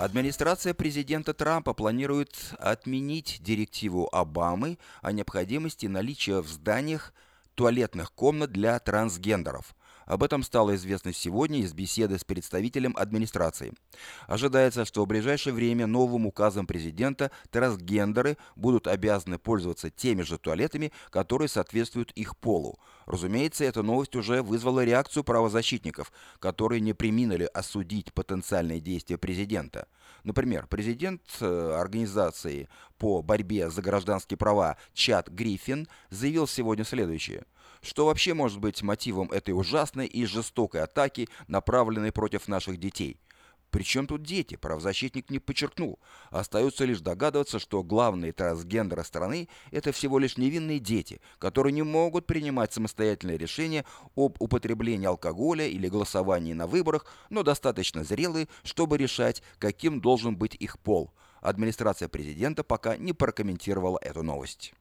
Администрация 0.02 0.74
президента 0.74 1.32
Трампа 1.32 1.74
планирует 1.74 2.36
отменить 2.58 3.38
директиву 3.40 4.08
Обамы 4.10 4.78
о 5.00 5.12
необходимости 5.12 5.86
наличия 5.86 6.40
в 6.40 6.48
зданиях 6.48 7.14
туалетных 7.54 8.12
комнат 8.12 8.50
для 8.50 8.80
трансгендеров. 8.80 9.76
Об 10.06 10.22
этом 10.22 10.42
стало 10.42 10.74
известно 10.74 11.12
сегодня 11.12 11.60
из 11.60 11.72
беседы 11.72 12.18
с 12.18 12.24
представителем 12.24 12.94
администрации. 12.96 13.72
Ожидается, 14.26 14.84
что 14.84 15.04
в 15.04 15.08
ближайшее 15.08 15.52
время 15.52 15.86
новым 15.86 16.26
указом 16.26 16.66
президента 16.66 17.30
трансгендеры 17.50 18.36
будут 18.56 18.86
обязаны 18.86 19.38
пользоваться 19.38 19.90
теми 19.90 20.22
же 20.22 20.38
туалетами, 20.38 20.92
которые 21.10 21.48
соответствуют 21.48 22.12
их 22.12 22.36
полу. 22.36 22.78
Разумеется, 23.06 23.64
эта 23.64 23.82
новость 23.82 24.16
уже 24.16 24.42
вызвала 24.42 24.84
реакцию 24.84 25.24
правозащитников, 25.24 26.12
которые 26.38 26.80
не 26.80 26.92
приминули 26.92 27.48
осудить 27.52 28.12
потенциальные 28.12 28.80
действия 28.80 29.18
президента. 29.18 29.88
Например, 30.24 30.66
президент 30.68 31.22
э, 31.40 31.72
организации 31.78 32.68
по 32.98 33.22
борьбе 33.22 33.70
за 33.70 33.82
гражданские 33.82 34.38
права 34.38 34.76
Чат 34.94 35.28
Гриффин 35.28 35.88
заявил 36.10 36.46
сегодня 36.46 36.84
следующее. 36.84 37.44
Что 37.82 38.06
вообще 38.06 38.32
может 38.32 38.60
быть 38.60 38.80
мотивом 38.82 39.30
этой 39.32 39.50
ужасной 39.50 40.06
и 40.06 40.24
жестокой 40.24 40.82
атаки, 40.82 41.28
направленной 41.48 42.12
против 42.12 42.46
наших 42.46 42.78
детей? 42.78 43.18
Причем 43.70 44.06
тут 44.06 44.22
дети? 44.22 44.54
Правозащитник 44.54 45.30
не 45.30 45.38
подчеркнул. 45.38 45.98
Остается 46.30 46.84
лишь 46.84 47.00
догадываться, 47.00 47.58
что 47.58 47.82
главные 47.82 48.32
трансгендеры 48.32 49.02
страны– 49.02 49.48
это 49.72 49.92
всего 49.92 50.18
лишь 50.18 50.36
невинные 50.36 50.78
дети, 50.78 51.20
которые 51.38 51.72
не 51.72 51.82
могут 51.82 52.26
принимать 52.26 52.72
самостоятельные 52.72 53.38
решения 53.38 53.84
об 54.14 54.36
употреблении 54.40 55.06
алкоголя 55.06 55.66
или 55.66 55.88
голосовании 55.88 56.52
на 56.52 56.66
выборах, 56.66 57.06
но 57.30 57.42
достаточно 57.42 58.04
зрелые, 58.04 58.46
чтобы 58.62 58.98
решать, 58.98 59.42
каким 59.58 60.00
должен 60.00 60.36
быть 60.36 60.54
их 60.54 60.78
пол. 60.78 61.10
Администрация 61.40 62.08
президента 62.08 62.62
пока 62.62 62.96
не 62.98 63.14
прокомментировала 63.14 63.98
эту 64.02 64.22
новость. 64.22 64.74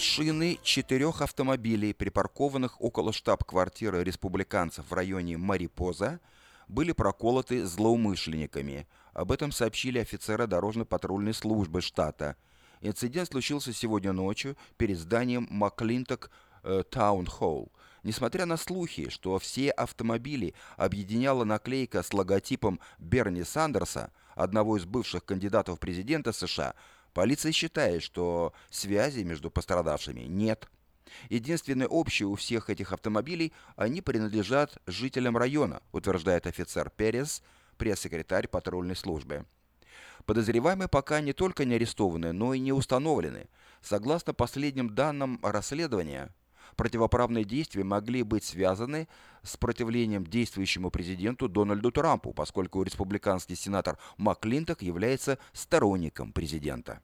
Шины 0.00 0.58
четырех 0.62 1.20
автомобилей, 1.20 1.92
припаркованных 1.92 2.80
около 2.80 3.12
штаб-квартиры 3.12 4.02
республиканцев 4.02 4.86
в 4.88 4.94
районе 4.94 5.36
Марипоза, 5.36 6.20
были 6.68 6.92
проколоты 6.92 7.66
злоумышленниками. 7.66 8.88
Об 9.12 9.30
этом 9.30 9.52
сообщили 9.52 9.98
офицеры 9.98 10.46
дорожно-патрульной 10.46 11.34
службы 11.34 11.82
штата. 11.82 12.36
Инцидент 12.80 13.28
случился 13.28 13.74
сегодня 13.74 14.12
ночью 14.12 14.56
перед 14.78 14.98
зданием 14.98 15.46
Маклинток 15.50 16.30
э, 16.62 16.82
Таун 16.90 17.26
Холл. 17.26 17.70
Несмотря 18.02 18.46
на 18.46 18.56
слухи, 18.56 19.10
что 19.10 19.38
все 19.38 19.70
автомобили 19.70 20.54
объединяла 20.78 21.44
наклейка 21.44 22.02
с 22.02 22.14
логотипом 22.14 22.80
Берни 22.98 23.44
Сандерса, 23.44 24.10
одного 24.34 24.78
из 24.78 24.86
бывших 24.86 25.26
кандидатов 25.26 25.76
в 25.76 25.80
президента 25.80 26.32
США, 26.32 26.74
Полиция 27.12 27.52
считает, 27.52 28.02
что 28.02 28.52
связи 28.70 29.22
между 29.22 29.50
пострадавшими 29.50 30.20
нет. 30.20 30.68
Единственное 31.28 31.88
общее 31.88 32.28
у 32.28 32.36
всех 32.36 32.70
этих 32.70 32.92
автомобилей– 32.92 33.52
они 33.76 34.00
принадлежат 34.00 34.78
жителям 34.86 35.36
района, 35.36 35.82
утверждает 35.92 36.46
офицер 36.46 36.90
Перес, 36.90 37.42
пресс-секретарь 37.78 38.46
патрульной 38.46 38.94
службы. 38.94 39.44
Подозреваемые 40.24 40.88
пока 40.88 41.20
не 41.20 41.32
только 41.32 41.64
не 41.64 41.74
арестованы, 41.74 42.32
но 42.32 42.54
и 42.54 42.60
не 42.60 42.72
установлены. 42.72 43.48
Согласно 43.80 44.34
последним 44.34 44.94
данным 44.94 45.40
расследования, 45.42 46.28
противоправные 46.76 47.44
действия 47.44 47.84
могли 47.84 48.22
быть 48.22 48.44
связаны 48.44 49.08
с 49.42 49.56
противлением 49.56 50.26
действующему 50.26 50.90
президенту 50.90 51.48
Дональду 51.48 51.90
Трампу, 51.90 52.32
поскольку 52.32 52.82
республиканский 52.82 53.56
сенатор 53.56 53.98
Маклинток 54.16 54.82
является 54.82 55.38
сторонником 55.52 56.32
президента. 56.32 57.00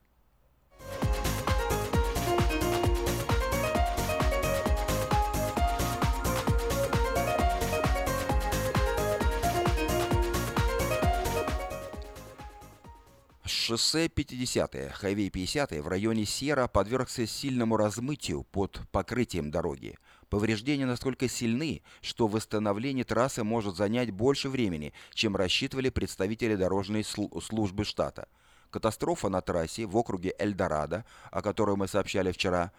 'Шоссе 13.67 14.07
50 14.07 14.93
Хайвей 14.93 15.29
50 15.29 15.71
в 15.71 15.87
районе 15.89 16.25
Сера 16.25 16.69
подвергся 16.69 17.27
сильному 17.27 17.75
размытию 17.75 18.43
под 18.43 18.79
покрытием 18.93 19.51
дороги. 19.51 19.97
Повреждения 20.29 20.85
настолько 20.85 21.27
сильны, 21.27 21.81
что 21.99 22.29
восстановление 22.29 23.03
трассы 23.03 23.43
может 23.43 23.75
занять 23.75 24.11
больше 24.11 24.47
времени, 24.47 24.93
чем 25.13 25.35
рассчитывали 25.35 25.89
представители 25.89 26.55
дорожной 26.55 27.03
службы 27.03 27.83
штата. 27.83 28.29
Катастрофа 28.69 29.27
на 29.27 29.41
трассе 29.41 29.85
в 29.85 29.97
округе 29.97 30.33
Эльдорадо, 30.39 31.03
о 31.29 31.41
которой 31.41 31.75
мы 31.75 31.89
сообщали 31.89 32.31
вчера, 32.31 32.71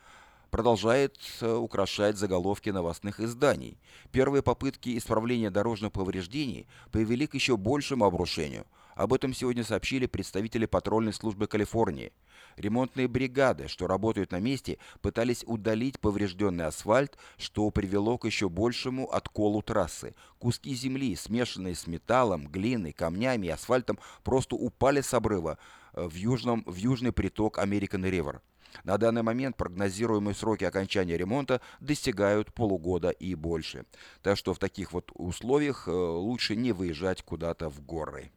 продолжает 0.50 1.18
э, 1.42 1.52
украшать 1.52 2.16
заголовки 2.16 2.70
новостных 2.70 3.20
изданий. 3.20 3.76
Первые 4.10 4.42
попытки 4.42 4.96
исправления 4.96 5.50
дорожных 5.50 5.92
повреждений 5.92 6.66
привели 6.92 7.26
к 7.26 7.34
еще 7.34 7.58
большему 7.58 8.06
обрушению– 8.06 8.64
об 8.98 9.12
этом 9.12 9.32
сегодня 9.32 9.62
сообщили 9.62 10.06
представители 10.06 10.66
патрульной 10.66 11.12
службы 11.12 11.46
Калифорнии. 11.46 12.12
Ремонтные 12.56 13.06
бригады, 13.06 13.68
что 13.68 13.86
работают 13.86 14.32
на 14.32 14.40
месте, 14.40 14.78
пытались 15.02 15.44
удалить 15.46 16.00
поврежденный 16.00 16.66
асфальт, 16.66 17.16
что 17.36 17.70
привело 17.70 18.18
к 18.18 18.24
еще 18.26 18.48
большему 18.48 19.08
отколу 19.08 19.62
трассы. 19.62 20.16
Куски 20.40 20.74
земли, 20.74 21.14
смешанные 21.14 21.76
с 21.76 21.86
металлом, 21.86 22.48
глиной, 22.48 22.90
камнями 22.90 23.46
и 23.46 23.50
асфальтом, 23.50 24.00
просто 24.24 24.56
упали 24.56 25.00
с 25.00 25.14
обрыва 25.14 25.58
э, 25.92 26.04
в, 26.04 26.14
южном, 26.14 26.64
в 26.66 26.74
южный 26.74 27.12
приток 27.12 27.58
American 27.58 28.02
River. 28.02 28.40
На 28.82 28.98
данный 28.98 29.22
момент 29.22 29.56
прогнозируемые 29.56 30.34
сроки 30.34 30.64
окончания 30.64 31.16
ремонта 31.16 31.60
достигают 31.78 32.52
полугода 32.52 33.10
и 33.10 33.36
больше. 33.36 33.86
Так 34.22 34.36
что 34.36 34.54
в 34.54 34.58
таких 34.58 34.92
вот 34.92 35.12
условиях 35.14 35.86
э, 35.86 35.92
лучше 35.92 36.56
не 36.56 36.72
выезжать 36.72 37.22
куда-то 37.22 37.70
в 37.70 37.80
горы. 37.80 38.32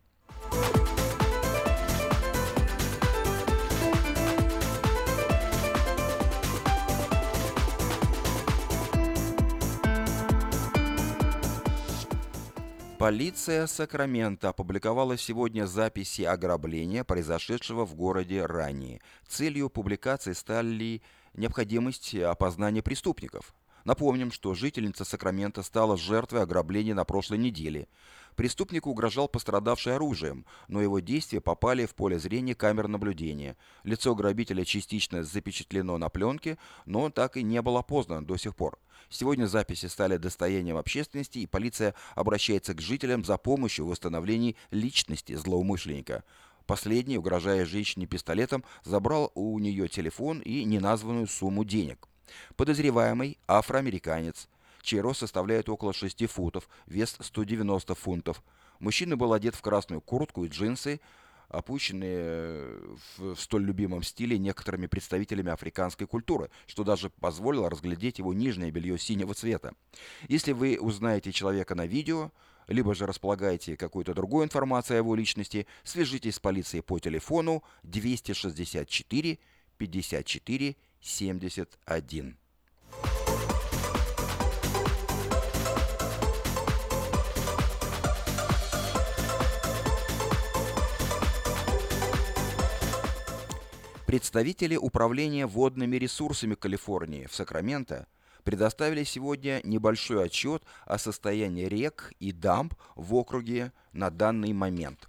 Полиция 13.02 13.66
Сакрамента 13.66 14.50
опубликовала 14.50 15.18
сегодня 15.18 15.66
записи 15.66 16.22
ограбления, 16.22 17.04
произошедшего 17.04 17.84
в 17.84 17.96
городе 17.96 18.46
ранее. 18.46 19.02
Целью 19.28 19.72
публикации 19.72 20.34
стали 20.34 21.02
необходимость 21.34 22.14
опознания 22.14 22.84
преступников. 22.84 23.56
Напомним, 23.86 24.32
что 24.32 24.54
жительница 24.54 25.04
Сакрамента 25.04 25.64
стала 25.64 25.98
жертвой 25.98 26.44
ограбления 26.44 26.94
на 26.94 27.04
прошлой 27.04 27.40
неделе. 27.40 27.88
Преступнику 28.36 28.90
угрожал 28.90 29.28
пострадавший 29.28 29.96
оружием, 29.96 30.46
но 30.68 30.82
его 30.82 31.00
действия 31.00 31.42
попали 31.42 31.86
в 31.86 31.94
поле 31.96 32.18
зрения 32.18 32.56
камер 32.56 32.88
наблюдения. 32.88 33.58
Лицо 33.84 34.16
грабителя 34.16 34.64
частично 34.66 35.24
запечатлено 35.24 35.98
на 35.98 36.10
пленке, 36.10 36.58
но 36.86 37.10
так 37.10 37.38
и 37.38 37.44
не 37.44 37.62
был 37.62 37.78
опознан 37.78 38.26
до 38.26 38.38
сих 38.38 38.56
пор. 38.56 38.80
Сегодня 39.10 39.46
записи 39.46 39.88
стали 39.88 40.18
достоянием 40.18 40.78
общественности, 40.78 41.40
и 41.40 41.48
полиция 41.48 41.94
обращается 42.16 42.74
к 42.74 42.82
жителям 42.82 43.26
за 43.26 43.38
помощью 43.38 43.86
в 43.86 43.90
восстановлении 43.90 44.56
личности 44.72 45.36
злоумышленника. 45.36 46.24
Последний, 46.66 47.18
угрожая 47.18 47.66
женщине 47.66 48.06
пистолетом, 48.06 48.64
забрал 48.84 49.32
у 49.36 49.60
нее 49.60 49.90
телефон 49.90 50.40
и 50.40 50.64
неназванную 50.64 51.28
сумму 51.28 51.66
денег. 51.66 52.08
Подозреваемый– 52.56 53.38
афроамериканец, 53.48 54.48
чей 54.84 55.02
рост 55.02 55.20
составляет 55.20 55.70
около 55.70 55.94
6 55.94 56.26
футов, 56.28 56.68
вес 56.86 57.16
190 57.20 57.96
фунтов. 57.96 58.44
Мужчина 58.80 59.18
был 59.18 59.34
одет 59.34 59.56
в 59.56 59.62
красную 59.62 60.02
куртку 60.02 60.46
и 60.46 60.48
джинсы, 60.48 61.00
опущенные 61.52 62.80
в, 63.18 63.36
в 63.36 63.40
столь 63.40 63.66
любимом 63.66 64.04
стиле 64.04 64.38
некоторыми 64.38 64.88
представителями 64.88 65.52
африканской 65.52 66.08
культуры, 66.08 66.50
что 66.66 66.84
даже 66.84 67.10
позволило 67.10 67.70
разглядеть 67.70 68.20
его 68.20 68.34
нижнее 68.34 68.72
белье 68.72 68.98
синего 68.98 69.34
цвета. 69.34 69.74
Если 70.28 70.54
вы 70.54 70.78
узнаете 70.80 71.32
человека 71.32 71.76
на 71.76 71.86
видео, 71.86 72.32
либо 72.68 72.96
же 72.96 73.06
располагаете 73.06 73.76
какой-то 73.76 74.14
другой 74.14 74.46
информацией 74.46 74.98
о 74.98 75.02
его 75.02 75.16
личности, 75.16 75.68
свяжитесь 75.84 76.36
с 76.36 76.40
полицией 76.40 76.84
по 76.84 77.00
телефону 77.00 77.64
264 77.84 79.40
54 79.78 80.76
71. 81.02 82.41
Представители 94.12 94.76
Управления 94.76 95.48
водными 95.48 95.96
ресурсами 95.96 96.56
Калифорнии 96.56 97.28
в 97.28 97.34
Сакраменто 97.34 98.08
предоставили 98.44 99.06
сегодня 99.06 99.62
небольшой 99.64 100.26
отчет 100.26 100.64
о 100.86 100.98
состоянии 100.98 101.64
рек 101.64 102.12
и 102.20 102.34
дамб 102.34 102.74
в 102.96 103.16
округе 103.16 103.72
на 103.94 104.10
данный 104.10 104.52
момент. 104.52 105.08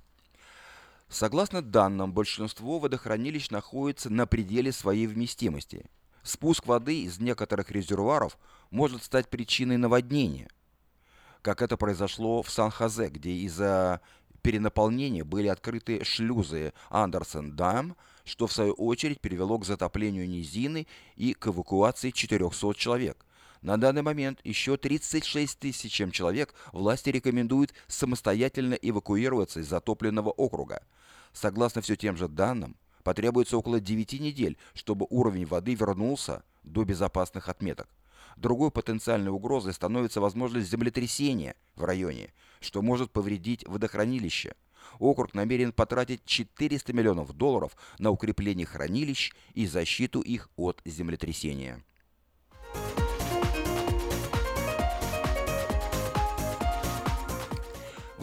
Согласно 1.09 1.63
данным, 1.63 2.13
большинство 2.13 2.79
водохранилищ 2.79 3.51
находится 3.51 4.09
на 4.09 4.25
пределе 4.29 4.71
своей 4.71 5.09
вместимости. 5.09 5.87
Спуск 6.23 6.69
воды 6.69 7.03
из 7.03 7.19
некоторых 7.19 7.73
резервуаров 7.73 8.39
может 8.71 9.03
стать 9.03 9.29
причиной 9.29 9.79
наводнения, 9.79 10.49
как 11.43 11.61
это 11.61 11.77
произошло 11.77 12.41
в 12.41 12.51
Сан-Хозе, 12.51 13.09
где 13.09 13.33
из-за 13.33 14.01
перенаполнения 14.43 15.25
были 15.25 15.49
открыты 15.49 16.05
шлюзы 16.05 16.73
Андерсон-Дам– 16.89 17.97
что 18.25 18.47
в 18.47 18.53
свою 18.53 18.73
очередь 18.75 19.21
привело 19.21 19.59
к 19.59 19.65
затоплению 19.65 20.29
низины 20.29 20.87
и 21.17 21.35
к 21.35 21.47
эвакуации 21.49 22.11
400 22.11 22.75
человек. 22.75 23.25
На 23.63 23.77
данный 23.77 24.03
момент 24.03 24.41
еще 24.43 24.77
36 24.77 25.59
тысячам 25.59 26.11
человек 26.11 26.55
власти 26.73 27.11
рекомендуют 27.11 27.73
самостоятельно 27.87 28.75
эвакуироваться 28.75 29.61
из 29.61 29.69
затопленного 29.69 30.31
округа. 30.31 30.83
Согласно 31.33 31.81
все 31.81 31.97
тем 31.97 32.17
же 32.17 32.29
данным, 32.29 32.77
потребуется 33.05 33.57
около 33.57 33.81
9 33.81 34.21
недель, 34.21 34.59
чтобы 34.75 35.07
уровень 35.11 35.47
воды 35.47 35.75
вернулся 35.75 36.43
до 36.65 36.85
безопасных 36.85 37.49
отметок. 37.49 37.89
Другой 38.37 38.71
потенциальной 38.71 39.31
угрозой 39.31 39.75
становится 39.75 40.21
возможность 40.21 40.71
землетрясения 40.71 41.55
в 41.77 41.85
районе, 41.85 42.33
что 42.61 42.83
может 42.83 43.13
повредить 43.13 43.67
водохранилище– 43.67 44.55
округ 44.99 45.35
намерен 45.35 45.73
потратить 45.73 46.25
400 46.25 46.93
миллионов 46.93 47.33
долларов 47.33 47.77
на 47.99 48.11
укрепление 48.11 48.67
хранилищ 48.67 49.33
и 49.55 49.67
защиту 49.67 50.21
их 50.21 50.49
от 50.57 50.81
землетрясения. 50.85 51.83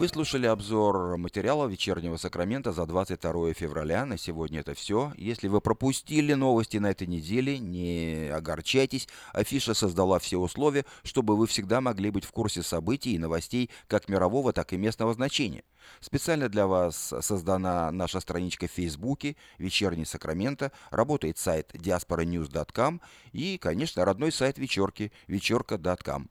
Вы 0.00 0.08
слушали 0.08 0.46
обзор 0.46 1.18
материала 1.18 1.66
вечернего 1.66 2.16
Сакрамента 2.16 2.72
за 2.72 2.86
22 2.86 3.52
февраля. 3.52 4.06
На 4.06 4.16
сегодня 4.16 4.60
это 4.60 4.72
все. 4.72 5.12
Если 5.18 5.46
вы 5.46 5.60
пропустили 5.60 6.32
новости 6.32 6.78
на 6.78 6.86
этой 6.86 7.06
неделе, 7.06 7.58
не 7.58 8.30
огорчайтесь. 8.32 9.08
Афиша 9.34 9.74
создала 9.74 10.18
все 10.18 10.38
условия, 10.38 10.86
чтобы 11.02 11.36
вы 11.36 11.46
всегда 11.46 11.82
могли 11.82 12.08
быть 12.10 12.24
в 12.24 12.32
курсе 12.32 12.62
событий 12.62 13.12
и 13.14 13.18
новостей 13.18 13.68
как 13.88 14.08
мирового, 14.08 14.54
так 14.54 14.72
и 14.72 14.78
местного 14.78 15.12
значения. 15.12 15.64
Специально 16.00 16.48
для 16.48 16.66
вас 16.66 17.12
создана 17.20 17.90
наша 17.92 18.20
страничка 18.20 18.68
в 18.68 18.70
Фейсбуке 18.70 19.36
«Вечерний 19.58 20.06
Сакраменто», 20.06 20.72
работает 20.90 21.36
сайт 21.36 21.74
diasporanews.com 21.74 23.02
и, 23.32 23.58
конечно, 23.58 24.06
родной 24.06 24.32
сайт 24.32 24.56
вечерки 24.56 25.12
вечерка.com. 25.26 26.30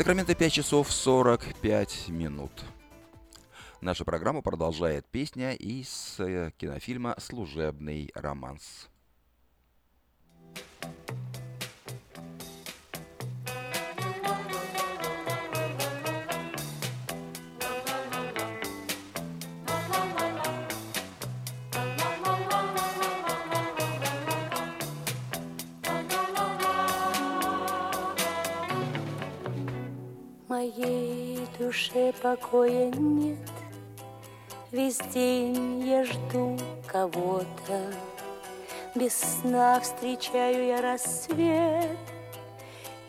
Сакраменто 0.00 0.34
5 0.34 0.50
часов 0.50 0.90
45 0.90 2.08
минут. 2.08 2.64
Наша 3.82 4.06
программа 4.06 4.40
продолжает 4.40 5.04
песня 5.04 5.52
из 5.52 6.16
э, 6.18 6.52
кинофильма 6.56 7.16
«Служебный 7.18 8.10
романс». 8.14 8.88
моей 10.80 11.29
душе 31.70 32.12
покоя 32.20 32.90
нет. 32.90 33.38
Весь 34.72 34.98
день 35.14 35.86
я 35.86 36.04
жду 36.04 36.58
кого-то, 36.88 37.94
Без 38.96 39.14
сна 39.14 39.78
встречаю 39.78 40.66
я 40.66 40.80
рассвет, 40.82 41.96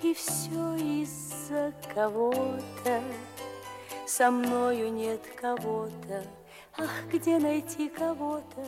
И 0.03 0.13
все 0.13 0.75
из-за 0.75 1.73
кого-то, 1.95 3.01
Со 4.05 4.29
мною 4.29 4.93
нет 4.93 5.21
кого-то, 5.41 6.23
Ах, 6.77 6.91
где 7.11 7.39
найти 7.39 7.89
кого-то? 7.89 8.63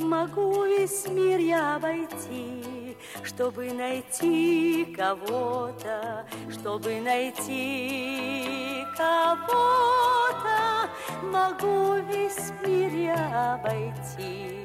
Могу 0.00 0.64
весь 0.64 1.06
мир 1.06 1.38
я 1.38 1.76
обойти, 1.76 2.96
чтобы 3.22 3.72
найти 3.72 4.92
кого-то, 4.96 6.26
чтобы 6.50 7.00
найти 7.00 8.84
кого-то. 8.96 10.90
Могу 11.22 11.94
весь 12.12 12.52
мир 12.66 12.92
я 12.92 13.54
обойти. 13.54 14.63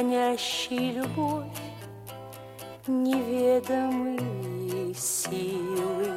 Хранящий 0.00 0.92
любовь 0.92 1.44
неведомые 2.86 4.24
силы. 4.94 6.14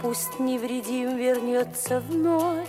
Пусть 0.00 0.38
невредим 0.38 1.16
вернется 1.16 1.98
вновь 1.98 2.68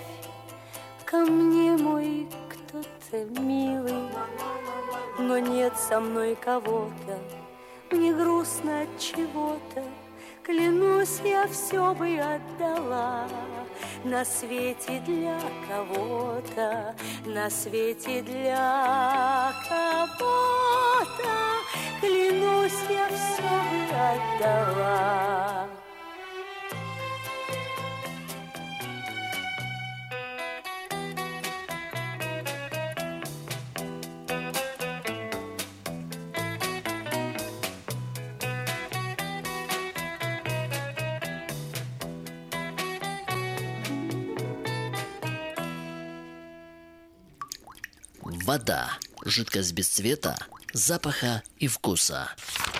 ко 1.05 1.17
мне 1.17 1.77
мой 1.77 2.27
кто-то 2.49 3.23
милый, 3.39 4.09
но 5.19 5.37
нет 5.37 5.77
со 5.77 5.99
мной 5.99 6.35
кого-то, 6.35 7.19
мне 7.91 8.15
грустно 8.15 8.81
от 8.81 8.99
чего-то. 8.99 9.83
Клянусь, 10.41 11.21
я 11.23 11.45
все 11.47 11.93
бы 11.93 12.17
отдала 12.17 13.27
на 14.03 14.25
свете 14.25 15.01
для 15.05 15.39
кого-то, 15.67 16.95
на 17.25 17.49
свете 17.49 18.21
для 18.21 19.53
кого-то. 19.67 21.37
Клянусь, 22.01 22.83
я 22.89 23.07
все 23.07 23.87
отдала. 23.93 25.76
Вода. 48.29 48.97
Жидкость 49.23 49.71
без 49.71 49.87
цвета, 49.87 50.37
запаха 50.73 51.43
и 51.59 51.67
вкуса. 51.67 52.29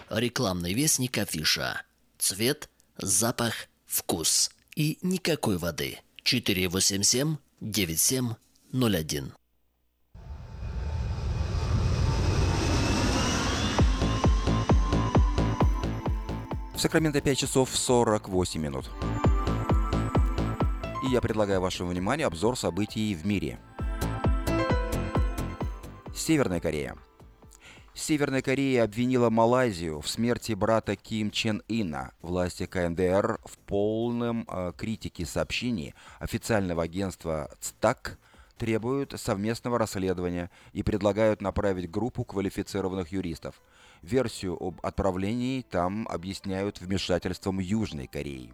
Рекламный 0.09 0.73
вестник 0.73 1.17
афиша. 1.17 1.83
Цвет, 2.17 2.69
запах, 2.97 3.53
вкус. 3.85 4.51
И 4.75 4.97
никакой 5.01 5.57
воды. 5.57 5.99
487 6.23 7.37
9701. 7.61 9.33
В 16.75 16.79
Сакраменто 16.79 17.21
5 17.21 17.37
часов 17.37 17.69
48 17.73 18.61
минут. 18.61 18.89
И 21.05 21.11
я 21.11 21.21
предлагаю 21.21 21.61
вашему 21.61 21.89
вниманию 21.89 22.27
обзор 22.27 22.57
событий 22.57 23.15
в 23.15 23.25
мире. 23.25 23.59
Северная 26.17 26.59
Корея. 26.59 26.97
Северная 27.93 28.41
Корея 28.41 28.83
обвинила 28.83 29.29
Малайзию 29.29 30.01
в 30.01 30.09
смерти 30.09 30.53
брата 30.53 30.95
Ким 30.95 31.29
Чен 31.29 31.61
Ина. 31.67 32.11
Власти 32.21 32.65
КНДР 32.65 33.39
в 33.45 33.57
полном 33.59 34.45
э, 34.49 34.73
критике 34.75 35.27
сообщений 35.27 35.93
официального 36.19 36.83
агентства 36.83 37.51
ЦТАК 37.59 38.17
требуют 38.57 39.13
совместного 39.15 39.77
расследования 39.77 40.49
и 40.73 40.81
предлагают 40.81 41.39
направить 41.41 41.89
группу 41.89 42.25
квалифицированных 42.25 43.11
юристов. 43.11 43.61
Версию 44.01 44.57
об 44.59 44.79
отправлении 44.83 45.61
там 45.61 46.07
объясняют 46.09 46.81
вмешательством 46.81 47.59
Южной 47.59 48.07
Кореи. 48.07 48.53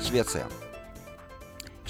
Швеция. 0.00 0.46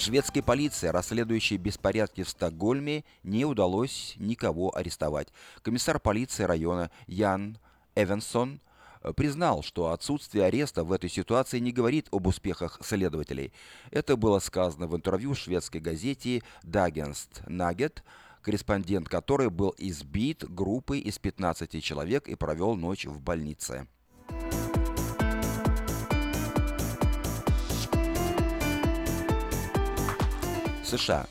Шведской 0.01 0.42
полиции, 0.42 0.86
расследующей 0.86 1.59
беспорядки 1.59 2.22
в 2.22 2.28
Стокгольме, 2.30 3.05
не 3.22 3.44
удалось 3.44 4.14
никого 4.16 4.74
арестовать. 4.74 5.28
Комиссар 5.61 6.01
полиции 6.01 6.44
района 6.44 6.90
Ян 7.07 7.59
Эвенсон 7.94 8.62
признал, 9.14 9.62
что 9.62 9.90
отсутствие 9.90 10.46
ареста 10.46 10.84
в 10.84 10.92
этой 10.92 11.11
ситуации 11.11 11.59
не 11.59 11.70
говорит 11.70 12.09
об 12.12 12.26
успехах 12.26 12.78
следователей. 12.82 13.53
Это 13.90 14.16
было 14.16 14.38
сказано 14.38 14.86
в 14.86 14.96
интервью 14.96 15.34
шведской 15.34 15.82
газете 15.82 16.42
«Дагенст 16.62 17.42
Нагет», 17.46 18.03
корреспондент 18.40 19.07
которой 19.07 19.51
был 19.51 19.74
избит 19.76 20.48
группой 20.48 21.01
из 21.01 21.18
15 21.18 21.84
человек 21.84 22.26
и 22.26 22.36
провел 22.36 22.74
ночь 22.74 23.05
в 23.05 23.20
больнице. 23.20 23.86
США. 30.91 31.28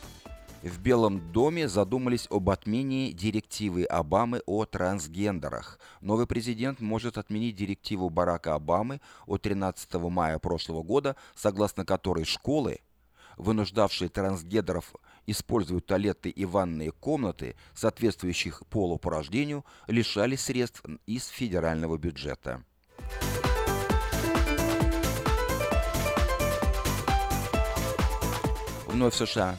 В 0.64 0.80
Белом 0.80 1.34
доме 1.34 1.68
задумались 1.68 2.28
об 2.30 2.50
отмене 2.50 3.12
директивы 3.12 3.84
Обамы 3.84 4.42
о 4.46 4.64
трансгендерах. 4.64 5.80
Новый 6.00 6.28
президент 6.28 6.80
может 6.80 7.18
отменить 7.18 7.58
директиву 7.58 8.10
Барака 8.10 8.56
Обамы 8.56 9.02
от 9.26 9.42
13 9.42 9.96
мая 9.96 10.40
прошлого 10.40 10.82
года, 10.82 11.18
согласно 11.36 11.84
которой 11.84 12.24
школы, 12.24 12.80
вынуждавшие 13.36 14.08
трансгендеров 14.08 14.96
использовать 15.28 15.86
туалеты 15.86 16.30
и 16.30 16.46
ванные 16.46 16.94
комнаты, 16.94 17.58
соответствующих 17.74 18.66
полу 18.68 18.98
по 18.98 19.12
рождению, 19.12 19.66
лишались 19.88 20.44
средств 20.44 20.84
из 21.06 21.28
федерального 21.28 21.98
бюджета. 21.98 22.64
Вновь 29.00 29.16
США. 29.16 29.58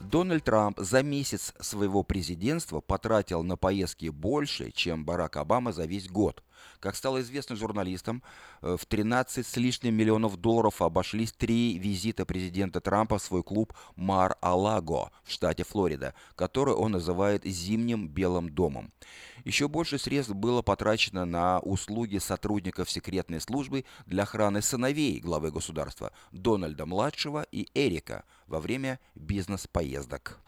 Дональд 0.00 0.44
Трамп 0.44 0.78
за 0.78 1.02
месяц 1.02 1.54
своего 1.60 2.02
президентства 2.02 2.82
потратил 2.82 3.42
на 3.42 3.56
поездки 3.56 4.10
больше, 4.10 4.70
чем 4.70 5.06
Барак 5.06 5.38
Обама 5.38 5.72
за 5.72 5.86
весь 5.86 6.10
год. 6.10 6.42
Как 6.80 6.96
стало 6.96 7.20
известно 7.20 7.56
журналистам, 7.56 8.22
в 8.60 8.84
13 8.86 9.46
с 9.46 9.56
лишним 9.56 9.94
миллионов 9.94 10.36
долларов 10.36 10.82
обошлись 10.82 11.32
три 11.32 11.78
визита 11.78 12.24
президента 12.24 12.80
Трампа 12.80 13.18
в 13.18 13.22
свой 13.22 13.42
клуб 13.42 13.74
Мар-Алаго 13.96 15.10
в 15.24 15.30
штате 15.30 15.64
Флорида, 15.64 16.14
который 16.36 16.74
он 16.74 16.92
называет 16.92 17.44
«Зимним 17.44 18.08
Белым 18.08 18.48
домом». 18.48 18.92
Еще 19.44 19.68
больше 19.68 19.98
средств 19.98 20.34
было 20.34 20.62
потрачено 20.62 21.24
на 21.24 21.60
услуги 21.60 22.18
сотрудников 22.18 22.90
секретной 22.90 23.40
службы 23.40 23.84
для 24.06 24.24
охраны 24.24 24.60
сыновей 24.60 25.18
главы 25.20 25.50
государства 25.50 26.12
Дональда-младшего 26.32 27.46
и 27.50 27.68
Эрика 27.74 28.24
во 28.46 28.60
время 28.60 29.00
бизнес-поездок. 29.14 30.40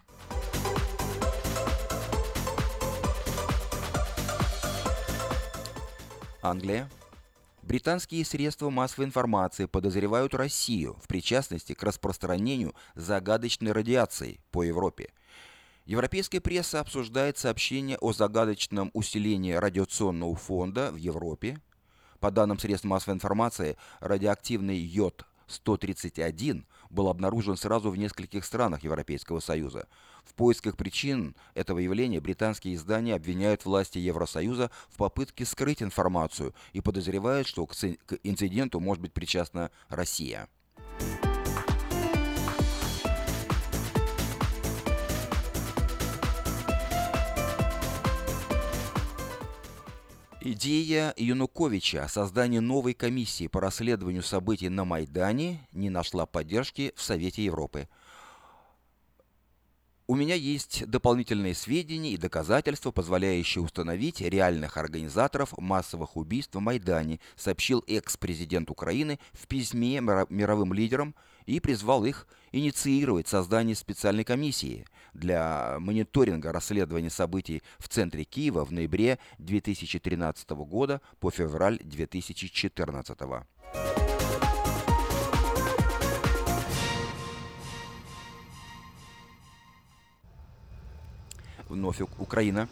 Англия. 6.42 6.90
Британские 7.62 8.24
средства 8.24 8.68
массовой 8.68 9.04
информации 9.04 9.66
подозревают 9.66 10.34
Россию 10.34 10.96
в 11.00 11.06
причастности 11.06 11.72
к 11.72 11.82
распространению 11.84 12.74
загадочной 12.96 13.70
радиации 13.70 14.40
по 14.50 14.64
Европе. 14.64 15.10
Европейская 15.86 16.40
пресса 16.40 16.80
обсуждает 16.80 17.38
сообщение 17.38 17.96
о 17.98 18.12
загадочном 18.12 18.90
усилении 18.92 19.52
радиационного 19.52 20.34
фонда 20.34 20.90
в 20.90 20.96
Европе. 20.96 21.60
По 22.18 22.32
данным 22.32 22.58
средств 22.58 22.86
массовой 22.86 23.14
информации, 23.14 23.76
радиоактивный 24.00 24.78
йод 24.78 25.24
131 25.46 26.66
был 26.90 27.08
обнаружен 27.08 27.56
сразу 27.56 27.90
в 27.90 27.96
нескольких 27.96 28.44
странах 28.44 28.82
Европейского 28.82 29.38
Союза. 29.38 29.86
В 30.24 30.34
поисках 30.34 30.76
причин 30.76 31.34
этого 31.54 31.78
явления 31.78 32.20
британские 32.20 32.74
издания 32.74 33.14
обвиняют 33.14 33.64
власти 33.64 33.98
Евросоюза 33.98 34.70
в 34.88 34.96
попытке 34.96 35.44
скрыть 35.44 35.82
информацию 35.82 36.54
и 36.72 36.80
подозревают, 36.80 37.46
что 37.46 37.66
к 37.66 37.74
инциденту 38.22 38.80
может 38.80 39.02
быть 39.02 39.12
причастна 39.12 39.70
Россия. 39.88 40.48
Идея 50.44 51.14
Януковича 51.16 52.02
о 52.02 52.08
создании 52.08 52.58
новой 52.58 52.94
комиссии 52.94 53.46
по 53.46 53.60
расследованию 53.60 54.24
событий 54.24 54.68
на 54.68 54.84
Майдане 54.84 55.68
не 55.70 55.88
нашла 55.88 56.26
поддержки 56.26 56.92
в 56.96 57.02
Совете 57.02 57.44
Европы. 57.44 57.88
У 60.12 60.14
меня 60.14 60.34
есть 60.34 60.86
дополнительные 60.86 61.54
сведения 61.54 62.10
и 62.10 62.18
доказательства, 62.18 62.90
позволяющие 62.90 63.64
установить 63.64 64.20
реальных 64.20 64.76
организаторов 64.76 65.56
массовых 65.56 66.18
убийств 66.18 66.54
в 66.54 66.60
Майдане, 66.60 67.18
сообщил 67.34 67.82
экс-президент 67.86 68.70
Украины 68.70 69.18
в 69.32 69.46
письме 69.46 70.02
мировым 70.02 70.74
лидерам 70.74 71.14
и 71.46 71.60
призвал 71.60 72.04
их 72.04 72.26
инициировать 72.50 73.26
создание 73.26 73.74
специальной 73.74 74.24
комиссии 74.24 74.84
для 75.14 75.78
мониторинга 75.78 76.52
расследования 76.52 77.08
событий 77.08 77.62
в 77.78 77.88
центре 77.88 78.24
Киева 78.24 78.66
в 78.66 78.70
ноябре 78.70 79.18
2013 79.38 80.50
года 80.50 81.00
по 81.20 81.30
февраль 81.30 81.78
2014 81.82 83.18
года. 83.18 83.46
Вновь 91.72 92.02
Украина. 92.18 92.68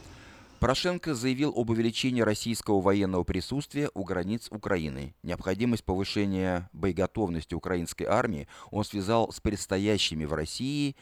Порошенко 0.59 1.15
заявил 1.15 1.55
об 1.57 1.71
увеличении 1.71 2.21
российского 2.21 2.83
военного 2.83 3.25
присутствия 3.25 3.91
у 3.95 4.05
границ 4.05 4.49
Украины. 4.51 5.15
Необходимость 5.23 5.85
повышения 5.85 6.69
боеготовности 6.75 7.55
украинской 7.55 8.03
армии 8.03 8.47
он 8.71 8.85
связал 8.85 9.33
с 9.33 9.41
предстоящими 9.41 10.27
в 10.27 10.35
России 10.35 10.97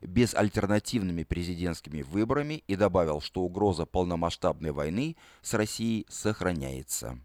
безальтернативными 0.00 1.24
президентскими 1.24 2.00
выборами 2.00 2.64
и 2.66 2.74
добавил, 2.74 3.20
что 3.20 3.42
угроза 3.42 3.84
полномасштабной 3.84 4.72
войны 4.72 5.16
с 5.42 5.52
Россией 5.52 6.06
сохраняется. 6.08 7.18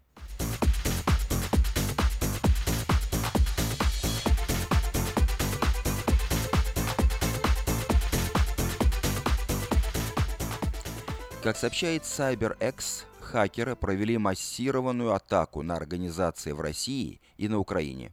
Как 11.40 11.56
сообщает 11.56 12.02
CyberX, 12.02 13.04
хакеры 13.20 13.76
провели 13.76 14.18
массированную 14.18 15.14
атаку 15.14 15.62
на 15.62 15.76
организации 15.76 16.50
в 16.50 16.60
России 16.60 17.20
и 17.36 17.48
на 17.48 17.58
Украине. 17.58 18.12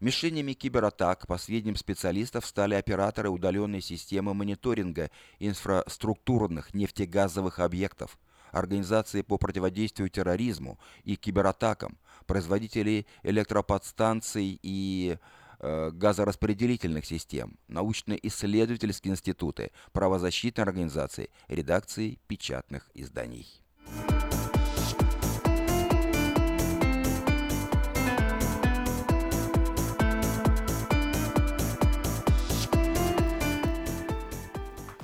Мишенями 0.00 0.54
кибератак, 0.54 1.26
по 1.26 1.36
сведениям 1.36 1.76
специалистов, 1.76 2.46
стали 2.46 2.74
операторы 2.74 3.28
удаленной 3.28 3.82
системы 3.82 4.32
мониторинга 4.32 5.10
инфраструктурных 5.38 6.72
нефтегазовых 6.72 7.58
объектов, 7.58 8.18
организации 8.52 9.20
по 9.20 9.36
противодействию 9.36 10.08
терроризму 10.08 10.78
и 11.04 11.16
кибератакам, 11.16 11.98
производители 12.26 13.06
электроподстанций 13.22 14.58
и 14.62 15.18
газораспределительных 15.60 17.06
систем, 17.06 17.58
научно-исследовательские 17.68 19.12
институты, 19.12 19.70
правозащитные 19.92 20.64
организации, 20.64 21.30
редакции 21.48 22.18
печатных 22.26 22.90
изданий. 22.94 23.62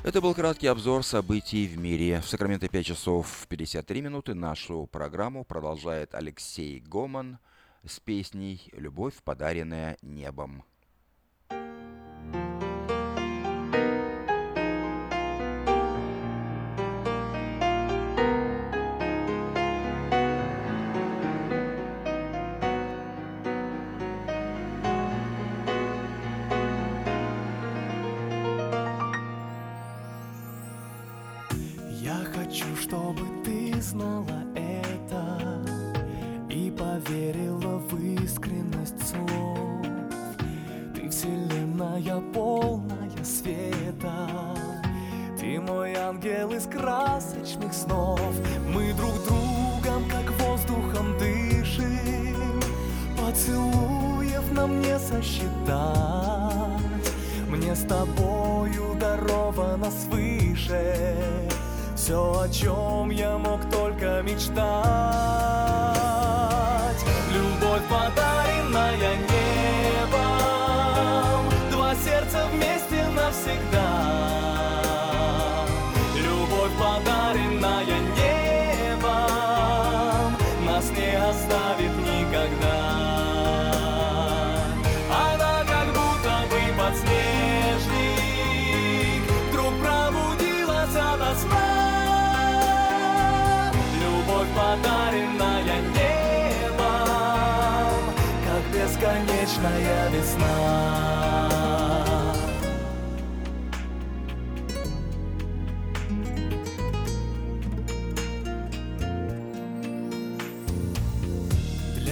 Это 0.04 0.20
был 0.20 0.34
краткий 0.34 0.66
обзор 0.66 1.04
событий 1.04 1.68
в 1.68 1.78
мире. 1.78 2.20
В 2.20 2.26
Сакраменто 2.26 2.68
5 2.68 2.84
часов 2.84 3.46
53 3.48 4.02
минуты. 4.02 4.34
Нашу 4.34 4.86
программу 4.86 5.44
продолжает 5.44 6.12
Алексей 6.14 6.80
Гоман 6.80 7.38
с 7.84 8.00
песней 8.00 8.68
«Любовь, 8.72 9.22
подаренная 9.22 9.98
небом». 10.02 10.64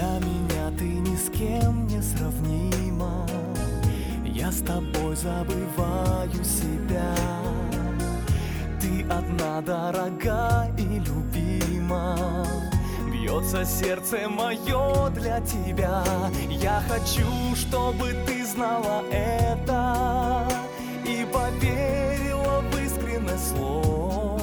Для 0.01 0.19
меня 0.21 0.71
ты 0.79 0.85
ни 0.85 1.15
с 1.15 1.29
кем 1.29 1.87
не 1.87 2.01
сравнима. 2.01 3.27
Я 4.25 4.51
с 4.51 4.63
тобой 4.63 5.15
забываю 5.15 6.43
себя. 6.43 7.15
Ты 8.81 9.03
одна 9.11 9.61
дорога 9.61 10.71
и 10.79 11.01
любима. 11.01 12.47
Бьется 13.13 13.63
сердце 13.67 14.27
мое 14.27 15.11
для 15.11 15.39
тебя. 15.41 16.03
Я 16.49 16.83
хочу, 16.89 17.55
чтобы 17.55 18.15
ты 18.27 18.47
знала 18.47 19.05
это. 19.11 20.49
И 21.05 21.27
поверила 21.31 22.63
в 22.73 22.79
искренность 22.83 23.51
слов. 23.51 24.41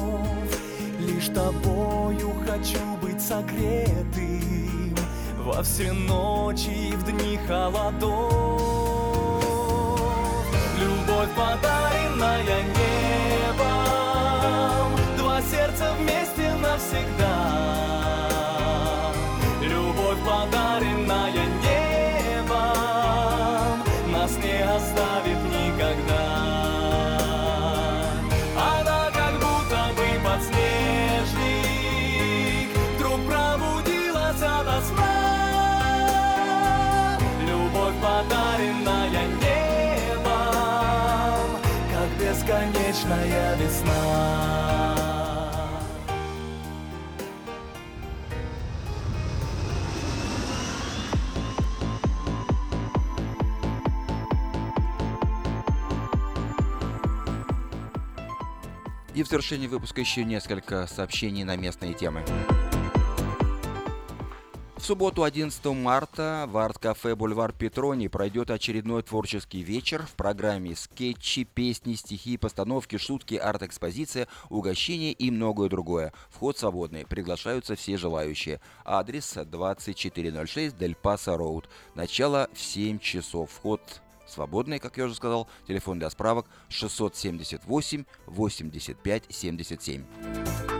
Лишь 1.00 1.26
тобою 1.26 2.32
хочу 2.46 2.96
быть 3.02 3.20
согретым 3.20 4.27
Во 5.48 5.62
все 5.62 5.92
ночи 5.92 6.90
и 6.90 6.92
в 6.92 7.04
дни 7.04 7.38
холодов. 7.48 8.60
Любовь, 10.78 11.30
подаренная 11.34 12.64
небом 12.76 13.88
Два 15.16 15.40
сердца 15.40 15.94
вместе 15.98 16.54
навсегда 16.54 17.37
в 59.28 59.30
завершении 59.30 59.66
выпуска 59.66 60.00
еще 60.00 60.24
несколько 60.24 60.86
сообщений 60.86 61.44
на 61.44 61.54
местные 61.54 61.92
темы. 61.92 62.24
В 64.76 64.80
субботу 64.80 65.22
11 65.22 65.62
марта 65.66 66.46
в 66.48 66.56
арт-кафе 66.56 67.14
«Бульвар 67.14 67.52
Петрони» 67.52 68.08
пройдет 68.08 68.50
очередной 68.50 69.02
творческий 69.02 69.60
вечер 69.60 70.06
в 70.06 70.14
программе 70.14 70.74
скетчи, 70.74 71.44
песни, 71.44 71.92
стихи, 71.92 72.38
постановки, 72.38 72.96
шутки, 72.96 73.34
арт-экспозиция, 73.34 74.28
угощения 74.48 75.12
и 75.12 75.30
многое 75.30 75.68
другое. 75.68 76.14
Вход 76.30 76.56
свободный. 76.56 77.04
Приглашаются 77.04 77.76
все 77.76 77.98
желающие. 77.98 78.62
Адрес 78.86 79.34
2406 79.34 80.78
Дель 80.78 80.94
Паса 80.94 81.36
Роуд. 81.36 81.68
Начало 81.94 82.48
в 82.54 82.60
7 82.62 82.98
часов. 82.98 83.50
Вход 83.50 83.82
свободный, 84.28 84.78
как 84.78 84.96
я 84.96 85.04
уже 85.04 85.14
сказал. 85.14 85.48
Телефон 85.66 85.98
для 85.98 86.10
справок 86.10 86.46
678 86.68 88.04
85 88.26 89.24
77. 89.28 90.77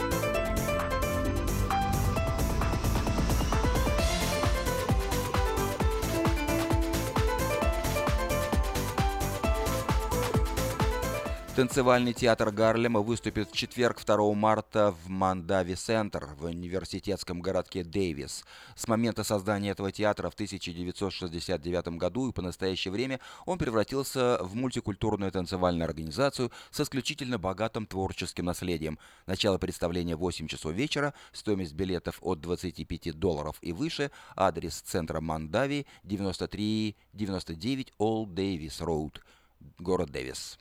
Танцевальный 11.58 12.12
театр 12.12 12.52
Гарлема 12.52 13.00
выступит 13.00 13.50
в 13.50 13.52
четверг 13.52 14.00
2 14.04 14.32
марта 14.34 14.94
в 15.04 15.08
Мандави 15.08 15.74
Центр 15.74 16.28
в 16.38 16.44
университетском 16.44 17.40
городке 17.40 17.82
Дэвис. 17.82 18.44
С 18.76 18.86
момента 18.86 19.24
создания 19.24 19.70
этого 19.70 19.90
театра 19.90 20.30
в 20.30 20.34
1969 20.34 21.98
году 21.98 22.28
и 22.28 22.32
по 22.32 22.42
настоящее 22.42 22.92
время 22.92 23.18
он 23.44 23.58
превратился 23.58 24.38
в 24.40 24.54
мультикультурную 24.54 25.32
танцевальную 25.32 25.84
организацию 25.84 26.52
с 26.70 26.78
исключительно 26.78 27.38
богатым 27.38 27.86
творческим 27.86 28.44
наследием. 28.44 28.96
Начало 29.26 29.58
представления 29.58 30.14
8 30.14 30.46
часов 30.46 30.74
вечера, 30.74 31.12
стоимость 31.32 31.74
билетов 31.74 32.18
от 32.20 32.40
25 32.40 33.18
долларов 33.18 33.58
и 33.62 33.72
выше, 33.72 34.12
адрес 34.36 34.80
центра 34.80 35.20
Мандави 35.20 35.88
9399 36.04 37.94
Old 37.98 38.28
Davis 38.28 38.78
Road, 38.78 39.16
город 39.80 40.12
Дэвис. 40.12 40.56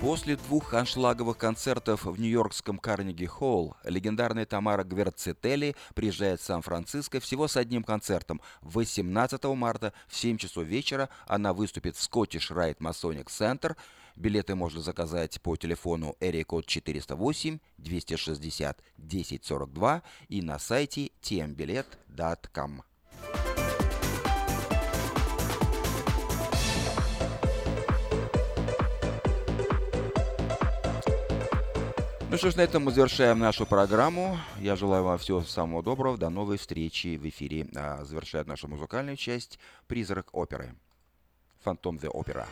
После 0.00 0.36
двух 0.36 0.74
аншлаговых 0.74 1.36
концертов 1.38 2.04
в 2.04 2.20
нью-йоркском 2.20 2.78
Карнеги 2.78 3.26
Холл 3.26 3.76
легендарная 3.82 4.46
Тамара 4.46 4.84
Гверцетели 4.84 5.74
приезжает 5.94 6.40
в 6.40 6.44
Сан-Франциско 6.44 7.18
всего 7.18 7.48
с 7.48 7.56
одним 7.56 7.82
концертом. 7.82 8.40
18 8.62 9.42
марта 9.56 9.92
в 10.06 10.14
7 10.14 10.36
часов 10.38 10.64
вечера 10.66 11.08
она 11.26 11.52
выступит 11.52 11.96
в 11.96 12.00
Scottish 12.00 12.54
Rite 12.54 12.78
Masonic 12.78 13.26
Center. 13.26 13.76
Билеты 14.14 14.54
можно 14.54 14.80
заказать 14.80 15.42
по 15.42 15.56
телефону 15.56 16.14
Эрикод 16.20 16.66
408 16.66 17.58
260 17.78 18.80
1042 18.98 20.02
и 20.28 20.42
на 20.42 20.60
сайте 20.60 21.10
tmbilet.com. 21.22 22.82
Ну 32.30 32.36
что 32.36 32.50
ж, 32.50 32.56
на 32.56 32.60
этом 32.60 32.84
мы 32.84 32.92
завершаем 32.92 33.38
нашу 33.38 33.64
программу. 33.64 34.38
Я 34.60 34.76
желаю 34.76 35.02
вам 35.02 35.16
всего 35.16 35.40
самого 35.40 35.82
доброго. 35.82 36.18
До 36.18 36.28
новой 36.28 36.58
встречи 36.58 37.16
в 37.16 37.26
эфире. 37.26 37.66
А, 37.74 38.04
завершает 38.04 38.46
нашу 38.46 38.68
музыкальную 38.68 39.16
часть 39.16 39.58
«Призрак 39.86 40.28
оперы». 40.32 40.74
«Фантом 41.64 41.96
the 41.96 42.10
Opera». 42.12 42.46